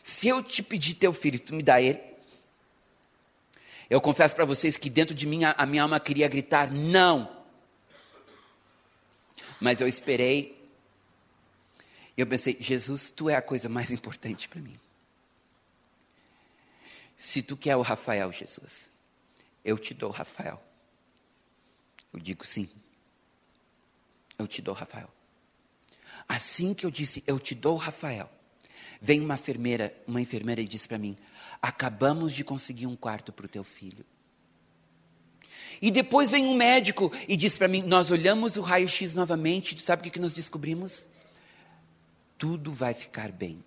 [0.05, 1.99] Se eu te pedir teu filho, tu me dá ele?
[3.89, 7.43] Eu confesso para vocês que dentro de mim a, a minha alma queria gritar não.
[9.59, 10.63] Mas eu esperei.
[12.15, 14.79] Eu pensei, Jesus, tu é a coisa mais importante para mim.
[17.17, 18.87] Se tu quer o Rafael, Jesus,
[19.63, 20.63] eu te dou o Rafael.
[22.13, 22.69] Eu digo sim.
[24.37, 25.09] Eu te dou o Rafael.
[26.29, 28.29] Assim que eu disse, eu te dou o Rafael,
[29.01, 31.17] vem uma enfermeira, uma enfermeira e disse para mim:
[31.61, 34.05] acabamos de conseguir um quarto para o teu filho.
[35.81, 40.01] E depois vem um médico e diz para mim: Nós olhamos o raio-x novamente, sabe
[40.01, 41.05] o que, que nós descobrimos?
[42.37, 43.63] Tudo vai ficar bem.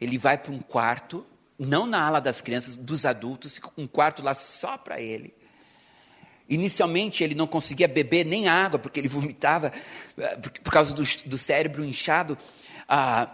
[0.00, 1.26] Ele vai para um quarto,
[1.58, 5.34] não na ala das crianças, dos adultos, fica um quarto lá só para ele.
[6.48, 9.72] Inicialmente ele não conseguia beber nem água, porque ele vomitava
[10.16, 12.38] eh, por causa do, do cérebro inchado.
[12.88, 13.28] Ah,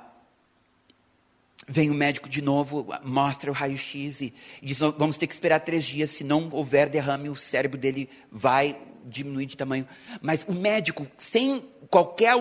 [1.67, 5.61] Vem o médico de novo, mostra o raio-x e, e diz: vamos ter que esperar
[5.61, 9.89] três dias, se não houver derrame, o cérebro dele vai diminuir de tamanho.
[10.21, 12.35] Mas o médico, sem qualquer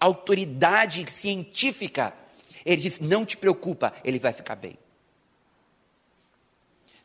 [0.00, 2.12] autoridade científica,
[2.66, 4.76] ele diz: não te preocupa, ele vai ficar bem.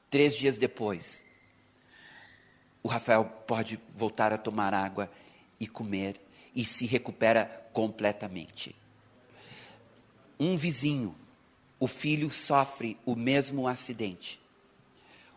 [0.10, 1.24] Três dias depois,
[2.82, 5.10] o Rafael pode voltar a tomar água
[5.60, 6.20] e comer
[6.56, 8.76] e se recupera completamente.
[10.40, 11.16] Um vizinho
[11.80, 14.40] o filho sofre o mesmo acidente,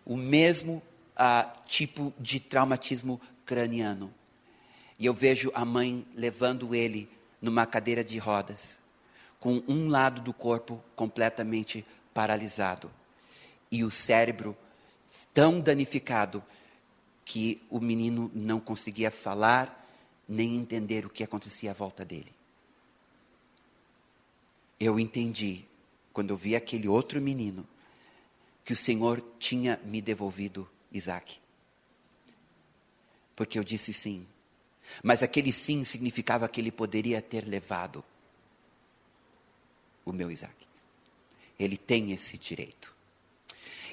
[0.05, 0.83] o mesmo
[1.17, 4.13] uh, tipo de traumatismo craniano.
[4.99, 7.09] E eu vejo a mãe levando ele
[7.41, 8.79] numa cadeira de rodas,
[9.39, 12.91] com um lado do corpo completamente paralisado
[13.71, 14.57] e o cérebro
[15.33, 16.43] tão danificado
[17.25, 19.79] que o menino não conseguia falar
[20.29, 22.33] nem entender o que acontecia à volta dele.
[24.79, 25.65] Eu entendi
[26.13, 27.67] quando eu vi aquele outro menino,
[28.65, 31.41] que o Senhor tinha me devolvido Isaac.
[33.35, 34.27] Porque eu disse sim.
[35.03, 38.05] Mas aquele sim significava que ele poderia ter levado
[40.05, 40.55] o meu Isaac.
[41.59, 42.95] Ele tem esse direito.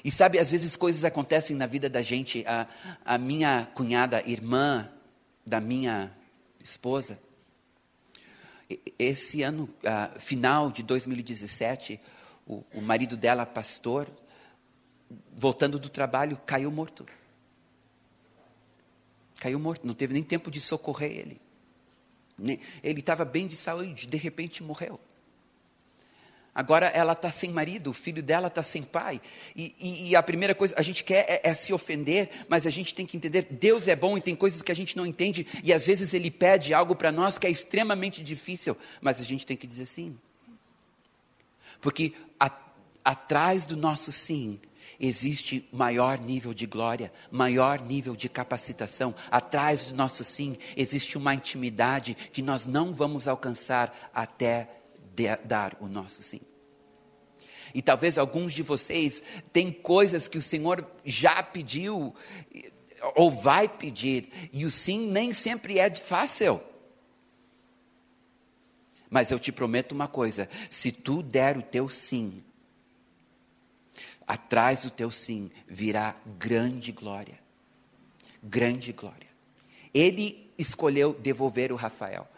[0.04, 2.44] E sabe, às vezes coisas acontecem na vida da gente.
[2.46, 2.66] A,
[3.04, 4.88] a minha cunhada, irmã
[5.46, 6.10] da minha
[6.62, 7.18] esposa,
[8.98, 12.00] esse ano, uh, final de 2017,
[12.46, 14.08] o, o marido dela, pastor,
[15.36, 17.06] voltando do trabalho, caiu morto.
[19.40, 21.40] Caiu morto, não teve nem tempo de socorrer ele.
[22.82, 25.00] Ele estava bem de saúde, de repente morreu.
[26.54, 29.20] Agora ela está sem marido, o filho dela está sem pai.
[29.54, 32.70] E, e, e, a primeira coisa, a gente quer é, é, se ofender, mas a
[32.70, 35.46] gente tem que entender: Deus é bom e tem coisas que a gente não entende.
[35.62, 39.46] E às vezes Ele pede algo para nós que é extremamente difícil, mas a gente
[39.46, 40.18] tem que dizer sim.
[41.80, 42.50] Porque a,
[43.04, 44.58] atrás do nosso sim
[44.98, 49.14] existe maior nível de glória, maior nível de capacitação.
[49.30, 54.79] Atrás do nosso sim existe uma intimidade que nós não vamos alcançar até
[55.44, 56.40] dar o nosso sim.
[57.74, 62.14] E talvez alguns de vocês têm coisas que o Senhor já pediu
[63.14, 66.60] ou vai pedir, e o sim nem sempre é fácil.
[69.08, 72.44] Mas eu te prometo uma coisa: se tu der o teu sim,
[74.26, 77.38] atrás do teu sim virá grande glória.
[78.42, 79.28] Grande glória.
[79.92, 82.28] Ele escolheu devolver o Rafael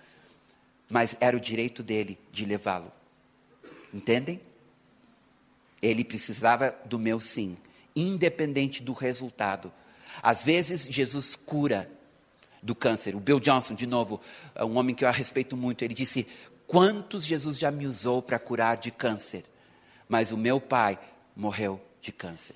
[0.93, 2.93] mas era o direito dele de levá-lo.
[3.95, 4.39] Entendem?
[5.81, 7.57] Ele precisava do meu sim,
[7.97, 9.73] independente do resultado.
[10.23, 11.91] Às vezes, Jesus cura
[12.63, 13.17] do câncer.
[13.17, 14.21] O Bill Johnson, de novo,
[14.55, 16.27] é um homem que eu respeito muito, ele disse:
[16.67, 19.45] Quantos Jesus já me usou para curar de câncer?
[20.07, 20.99] Mas o meu pai
[21.35, 22.55] morreu de câncer.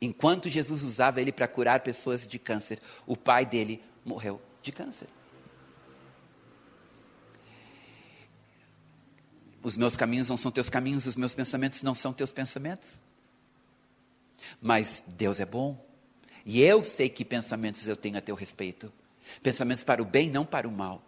[0.00, 5.08] Enquanto Jesus usava ele para curar pessoas de câncer, o pai dele morreu de câncer.
[9.64, 13.00] Os meus caminhos não são teus caminhos, os meus pensamentos não são teus pensamentos.
[14.60, 15.82] Mas Deus é bom.
[16.44, 18.92] E eu sei que pensamentos eu tenho a teu respeito.
[19.42, 21.02] Pensamentos para o bem, não para o mal.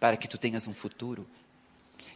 [0.00, 1.24] Para que tu tenhas um futuro.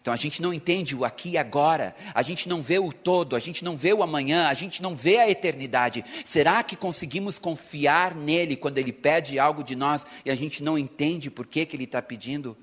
[0.03, 3.37] Então a gente não entende o aqui e agora, a gente não vê o todo,
[3.37, 6.05] a gente não vê o amanhã, a gente não vê a eternidade.
[6.25, 10.77] Será que conseguimos confiar nele quando ele pede algo de nós e a gente não
[10.77, 12.57] entende por que, que ele está pedindo?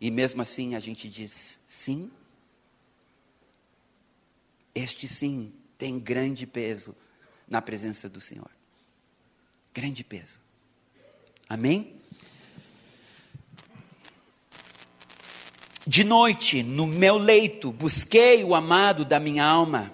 [0.00, 2.10] E mesmo assim a gente diz sim.
[4.74, 6.94] Este sim tem grande peso
[7.48, 8.50] na presença do Senhor.
[9.74, 10.40] Grande peso.
[11.48, 11.96] Amém?
[15.86, 19.90] De noite, no meu leito, busquei o amado da minha alma.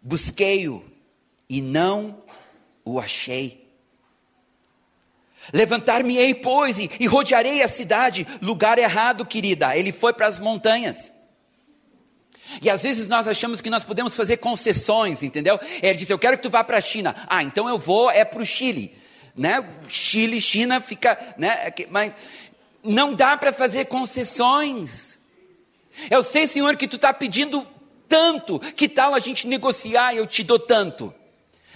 [0.00, 0.84] Busquei-o
[1.48, 2.22] e não
[2.84, 3.63] o achei.
[5.52, 8.26] Levantar-me-ei, pois, e, e rodearei a cidade.
[8.40, 9.76] Lugar errado, querida.
[9.76, 11.12] Ele foi para as montanhas.
[12.62, 15.58] E às vezes nós achamos que nós podemos fazer concessões, entendeu?
[15.82, 17.14] Ele disse: Eu quero que tu vá para a China.
[17.26, 18.94] Ah, então eu vou é para o Chile.
[19.36, 19.66] Né?
[19.88, 21.18] Chile, China fica.
[21.36, 21.72] Né?
[21.90, 22.12] Mas
[22.82, 25.18] não dá para fazer concessões.
[26.10, 27.66] Eu sei, Senhor, que tu está pedindo
[28.08, 30.14] tanto, que tal a gente negociar?
[30.14, 31.14] Eu te dou tanto.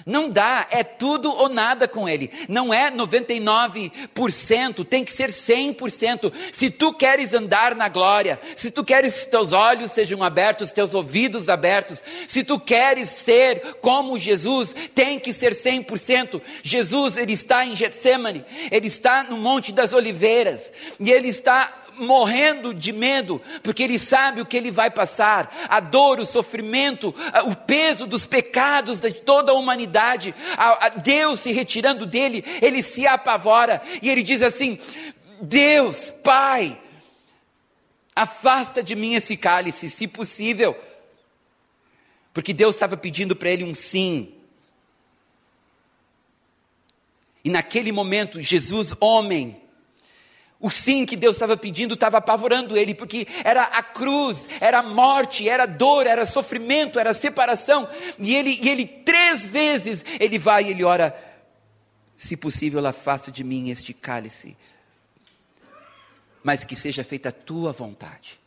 [0.06, 2.30] Não dá, é tudo ou nada com ele.
[2.48, 6.32] Não é 99%, tem que ser 100%.
[6.52, 10.94] Se tu queres andar na glória, se tu queres que teus olhos sejam abertos, teus
[10.94, 16.40] ouvidos abertos, se tu queres ser como Jesus, tem que ser 100%.
[16.62, 22.72] Jesus, ele está em Getsemane, ele está no Monte das Oliveiras, e ele está morrendo
[22.72, 27.14] de medo, porque ele sabe o que ele vai passar, a dor, o sofrimento,
[27.46, 33.06] o peso dos pecados de toda a humanidade, a, Deus se retirando dele, ele se
[33.06, 33.82] apavora.
[34.02, 34.78] E ele diz assim:
[35.40, 36.80] Deus, Pai,
[38.14, 40.76] afasta de mim esse cálice, se possível,
[42.32, 44.34] porque Deus estava pedindo para ele um sim.
[47.44, 49.60] E naquele momento, Jesus, homem,
[50.60, 54.82] o sim que Deus estava pedindo estava apavorando ele, porque era a cruz, era a
[54.82, 57.88] morte, era dor, era sofrimento, era separação.
[58.18, 61.16] E ele, e ele três vezes, ele vai e ele ora,
[62.16, 64.56] se possível, afasta de mim este cálice,
[66.42, 68.40] mas que seja feita a tua vontade,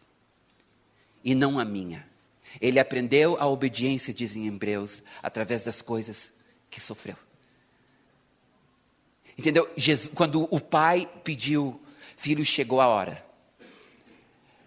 [1.24, 2.06] e não a minha.
[2.60, 6.34] Ele aprendeu a obediência, dizem Hebreus, através das coisas
[6.70, 7.16] que sofreu.
[9.38, 9.72] Entendeu?
[9.78, 11.81] Jesus, quando o pai pediu
[12.22, 13.26] Filho, chegou a hora.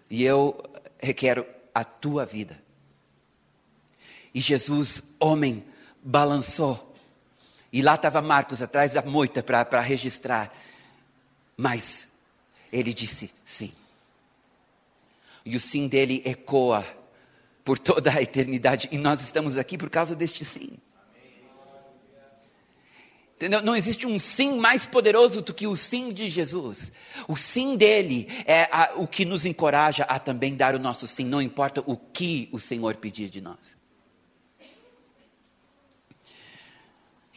[0.09, 0.61] E eu
[0.99, 2.61] requero a tua vida.
[4.33, 5.65] E Jesus, homem,
[6.03, 6.93] balançou.
[7.71, 10.53] E lá estava Marcos atrás da moita para registrar.
[11.55, 12.09] Mas
[12.73, 13.71] ele disse sim.
[15.45, 16.85] E o sim dele ecoa
[17.63, 18.89] por toda a eternidade.
[18.91, 20.77] E nós estamos aqui por causa deste sim.
[23.35, 23.61] Entendeu?
[23.61, 26.91] Não existe um sim mais poderoso do que o sim de Jesus.
[27.27, 31.25] O sim dele é a, o que nos encoraja a também dar o nosso sim,
[31.25, 33.75] não importa o que o Senhor pedir de nós.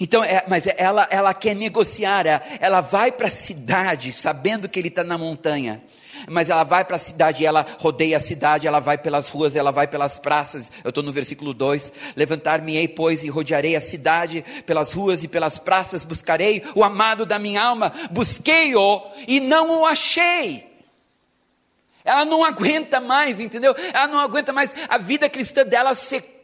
[0.00, 4.78] Então, é, mas ela, ela quer negociar, ela, ela vai para a cidade, sabendo que
[4.78, 5.82] ele está na montanha.
[6.28, 9.70] Mas ela vai para a cidade, ela rodeia a cidade, ela vai pelas ruas, ela
[9.70, 10.70] vai pelas praças.
[10.82, 15.58] Eu estou no versículo 2: Levantar-me-ei, pois, e rodearei a cidade pelas ruas e pelas
[15.58, 20.68] praças, buscarei o amado da minha alma, busquei-o e não o achei.
[22.08, 23.74] Ela não aguenta mais, entendeu?
[23.92, 24.74] Ela não aguenta mais.
[24.88, 26.37] A vida cristã dela secou,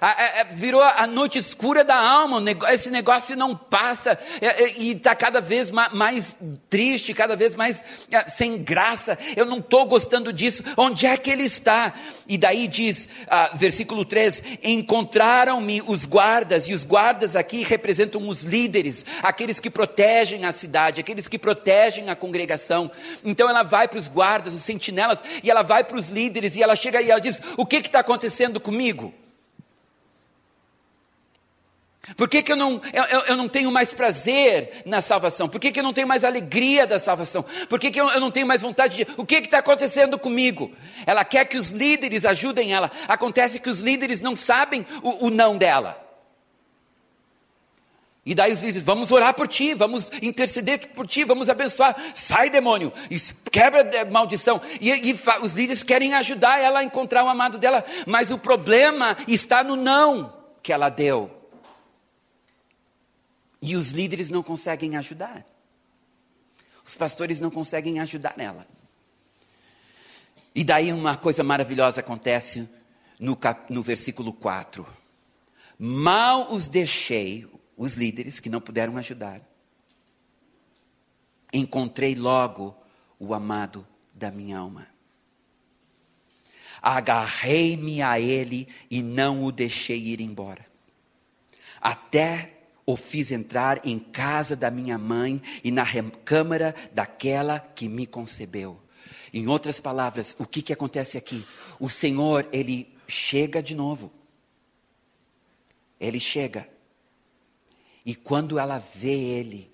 [0.00, 2.42] a, a, virou a noite escura da alma.
[2.72, 6.36] Esse negócio não passa é, é, e está cada vez mais
[6.68, 9.18] triste, cada vez mais é, sem graça.
[9.36, 10.62] Eu não estou gostando disso.
[10.76, 11.94] Onde é que ele está?
[12.26, 18.42] E daí diz, ah, versículo 3: Encontraram-me os guardas, e os guardas aqui representam os
[18.42, 22.90] líderes, aqueles que protegem a cidade, aqueles que protegem a congregação.
[23.24, 26.62] Então ela vai para os guardas, os sentinelas, e ela vai para os líderes, e
[26.62, 29.12] ela chega e ela diz: O que está acontecendo comigo?
[32.16, 35.48] Por que, que eu, não, eu, eu, não tenho mais prazer na salvação?
[35.48, 37.42] Por que, que eu não tenho mais alegria da salvação?
[37.68, 39.06] Por que, que eu, eu não tenho mais vontade de.
[39.16, 40.70] O que está acontecendo comigo?
[41.06, 42.90] Ela quer que os líderes ajudem ela.
[43.08, 46.04] Acontece que os líderes não sabem o, o não dela.
[48.26, 51.96] E daí os líderes, vamos orar por ti, vamos interceder por ti, vamos abençoar.
[52.14, 52.92] Sai, demônio,
[53.50, 54.60] quebra maldição.
[54.78, 59.16] E, e os líderes querem ajudar ela a encontrar o amado dela, mas o problema
[59.26, 60.32] está no não
[60.62, 61.33] que ela deu.
[63.66, 65.42] E os líderes não conseguem ajudar.
[66.84, 68.66] Os pastores não conseguem ajudar ela.
[70.54, 72.68] E daí uma coisa maravilhosa acontece
[73.18, 74.86] no, cap, no versículo 4.
[75.78, 79.40] Mal os deixei, os líderes que não puderam ajudar.
[81.50, 82.76] Encontrei logo
[83.18, 84.86] o amado da minha alma.
[86.82, 90.66] Agarrei-me a ele e não o deixei ir embora.
[91.80, 92.53] Até
[92.86, 95.86] o fiz entrar em casa da minha mãe e na
[96.24, 98.80] câmara daquela que me concebeu.
[99.32, 101.44] Em outras palavras, o que, que acontece aqui?
[101.80, 104.12] O Senhor, ele chega de novo.
[105.98, 106.68] Ele chega
[108.04, 109.72] E quando ela vê ele,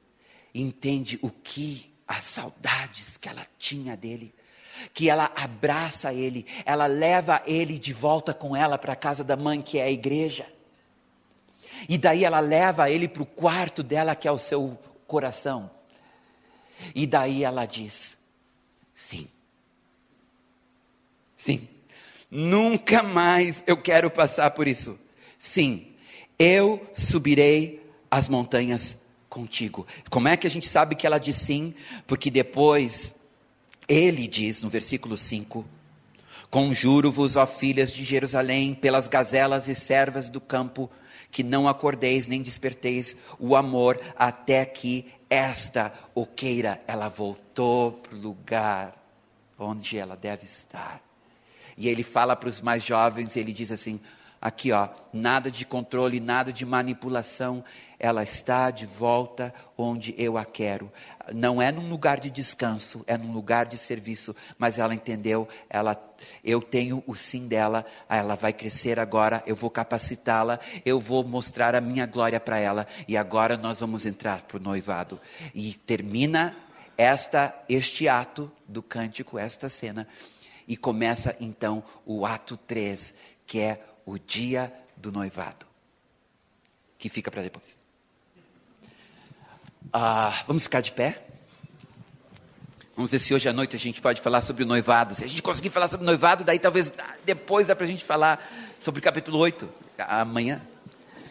[0.55, 4.33] entende o que as saudades que ela tinha dele,
[4.95, 9.37] que ela abraça ele, ela leva ele de volta com ela para a casa da
[9.37, 10.47] mãe, que é a igreja.
[11.89, 15.71] E daí ela leva ele para o quarto dela, que é o seu coração.
[16.95, 18.17] E daí ela diz:
[18.95, 19.29] sim,
[21.37, 21.69] sim,
[22.31, 24.99] nunca mais eu quero passar por isso.
[25.39, 25.89] Sim,
[26.39, 29.87] eu subirei as montanhas contigo.
[30.11, 31.75] Como é que a gente sabe que ela diz sim?
[32.07, 33.15] Porque depois
[33.89, 35.65] ele diz no versículo 5:
[36.51, 40.91] Conjuro-vos, ó filhas de Jerusalém, pelas gazelas e servas do campo,
[41.31, 48.21] que não acordeis nem desperteis o amor até que esta oqueira ela voltou para o
[48.21, 48.97] lugar
[49.59, 51.01] onde ela deve estar.
[51.77, 54.01] E ele fala para os mais jovens, ele diz assim:
[54.41, 57.65] aqui ó, nada de controle, nada de manipulação,
[58.01, 60.91] ela está de volta onde eu a quero.
[61.33, 65.95] Não é num lugar de descanso, é num lugar de serviço, mas ela entendeu, ela
[66.43, 71.75] eu tenho o sim dela, ela vai crescer agora, eu vou capacitá-la, eu vou mostrar
[71.75, 75.21] a minha glória para ela e agora nós vamos entrar para o noivado.
[75.55, 76.57] E termina
[76.97, 80.07] esta este ato do cântico, esta cena,
[80.67, 83.15] e começa então o ato 3,
[83.47, 85.67] que é o dia do noivado,
[86.99, 87.80] que fica para depois.
[89.93, 91.27] Ah, vamos ficar de pé?
[92.95, 95.15] Vamos ver se hoje à noite a gente pode falar sobre o noivado.
[95.15, 96.93] Se a gente conseguir falar sobre o noivado, daí talvez
[97.25, 98.47] depois dá para a gente falar
[98.79, 99.69] sobre o capítulo 8,
[99.99, 100.61] amanhã.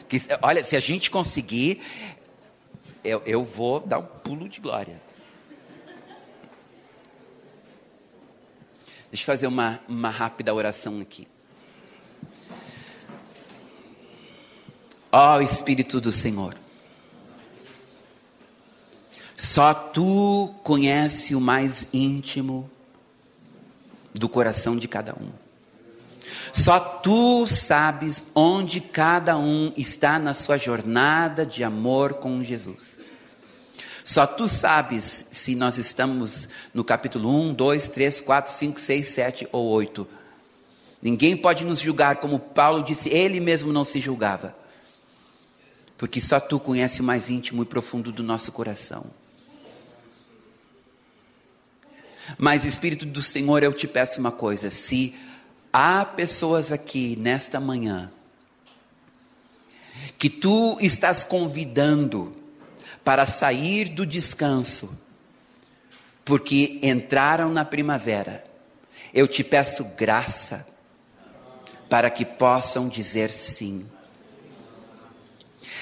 [0.07, 1.81] Que, olha, se a gente conseguir,
[3.03, 4.99] eu, eu vou dar um pulo de glória.
[9.11, 11.27] Deixa eu fazer uma, uma rápida oração aqui.
[15.11, 16.55] Ó oh, Espírito do Senhor.
[19.39, 22.69] Só tu conhece o mais íntimo
[24.13, 25.29] do coração de cada um.
[26.51, 32.99] Só tu sabes onde cada um está na sua jornada de amor com Jesus.
[34.03, 39.47] Só tu sabes se nós estamos no capítulo 1, 2, 3, 4, 5, 6, 7
[39.53, 40.05] ou 8.
[41.01, 44.53] Ninguém pode nos julgar, como Paulo disse, ele mesmo não se julgava.
[45.97, 49.05] Porque só tu conhece o mais íntimo e profundo do nosso coração.
[52.37, 55.15] Mas, Espírito do Senhor, eu te peço uma coisa: se
[55.71, 58.11] há pessoas aqui nesta manhã
[60.17, 62.35] que tu estás convidando
[63.03, 64.97] para sair do descanso,
[66.25, 68.43] porque entraram na primavera,
[69.13, 70.65] eu te peço graça
[71.89, 73.85] para que possam dizer sim.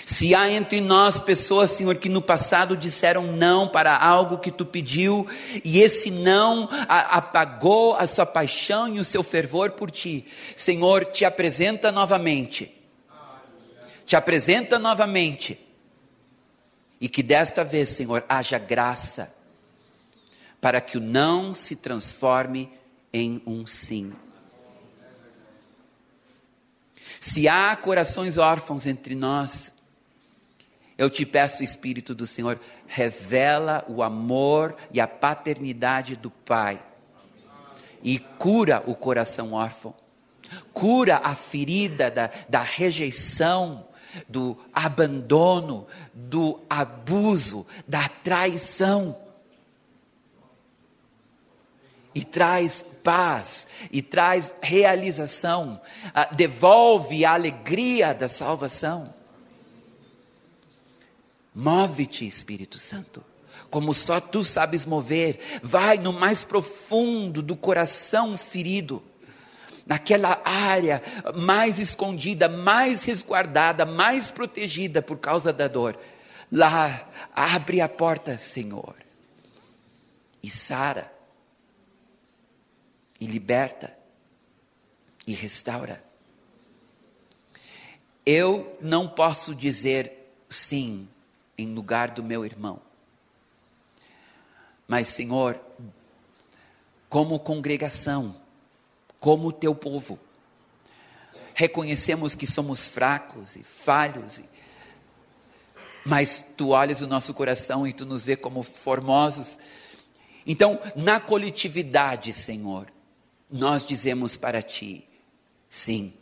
[0.10, 4.66] Se há entre nós pessoas, Senhor, que no passado disseram não para algo que tu
[4.66, 5.28] pediu,
[5.66, 11.26] e esse não apagou a sua paixão e o seu fervor por ti, Senhor, te
[11.26, 12.74] apresenta novamente.
[14.06, 15.60] Te apresenta novamente.
[17.02, 19.30] E que desta vez, Senhor, haja graça
[20.62, 22.72] para que o não se transforme
[23.12, 24.14] em um sim.
[27.20, 29.76] Se há corações órfãos entre nós,
[30.98, 36.82] eu te peço, Espírito do Senhor, revela o amor e a paternidade do Pai
[38.02, 39.94] e cura o coração órfão,
[40.74, 43.86] cura a ferida da, da rejeição,
[44.28, 49.18] do abandono, do abuso, da traição.
[52.16, 55.80] E traz paz, e traz realização,
[56.14, 59.14] ah, devolve a alegria da salvação.
[61.58, 63.26] Move-te, Espírito Santo,
[63.72, 65.40] como só tu sabes mover.
[65.64, 69.02] Vai no mais profundo do coração ferido,
[69.84, 71.02] naquela área
[71.36, 76.00] mais escondida, mais resguardada, mais protegida por causa da dor.
[76.52, 78.96] Lá, abre a porta, Senhor,
[80.44, 81.12] e sara,
[83.20, 83.98] e liberta,
[85.26, 86.04] e restaura.
[88.24, 91.10] Eu não posso dizer sim
[91.58, 92.80] em lugar do meu irmão.
[94.88, 95.60] Mas, Senhor,
[97.10, 98.40] como congregação,
[99.20, 100.20] como teu povo,
[101.54, 104.40] reconhecemos que somos fracos e falhos,
[106.06, 109.58] mas tu olhas o nosso coração e tu nos vê como formosos.
[110.46, 112.88] Então, na coletividade, Senhor,
[113.50, 115.06] nós dizemos para ti:
[115.70, 116.14] sim.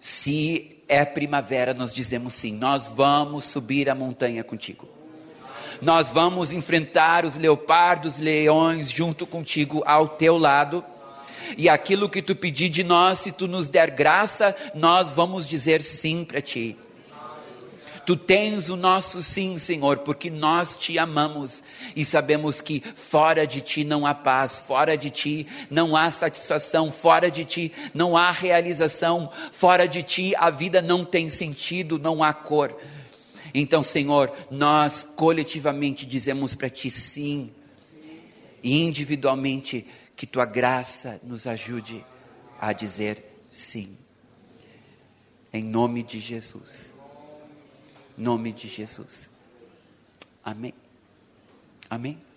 [0.00, 4.88] Se é primavera, nós dizemos sim, nós vamos subir a montanha contigo.
[5.80, 10.84] Nós vamos enfrentar os leopardos, leões junto contigo ao teu lado.
[11.56, 15.82] E aquilo que tu pedir de nós, se tu nos der graça, nós vamos dizer
[15.82, 16.76] sim para ti.
[18.10, 21.62] Tu tens o nosso sim, Senhor, porque nós te amamos
[21.94, 26.90] e sabemos que fora de ti não há paz, fora de ti não há satisfação,
[26.90, 32.20] fora de ti não há realização, fora de ti a vida não tem sentido, não
[32.20, 32.76] há cor.
[33.54, 37.52] Então, Senhor, nós coletivamente dizemos para ti sim,
[38.60, 39.86] e individualmente
[40.16, 42.04] que tua graça nos ajude
[42.60, 43.96] a dizer sim.
[45.52, 46.89] Em nome de Jesus
[48.16, 49.30] nome de Jesus.
[50.44, 50.74] Amém.
[51.88, 52.29] Amém.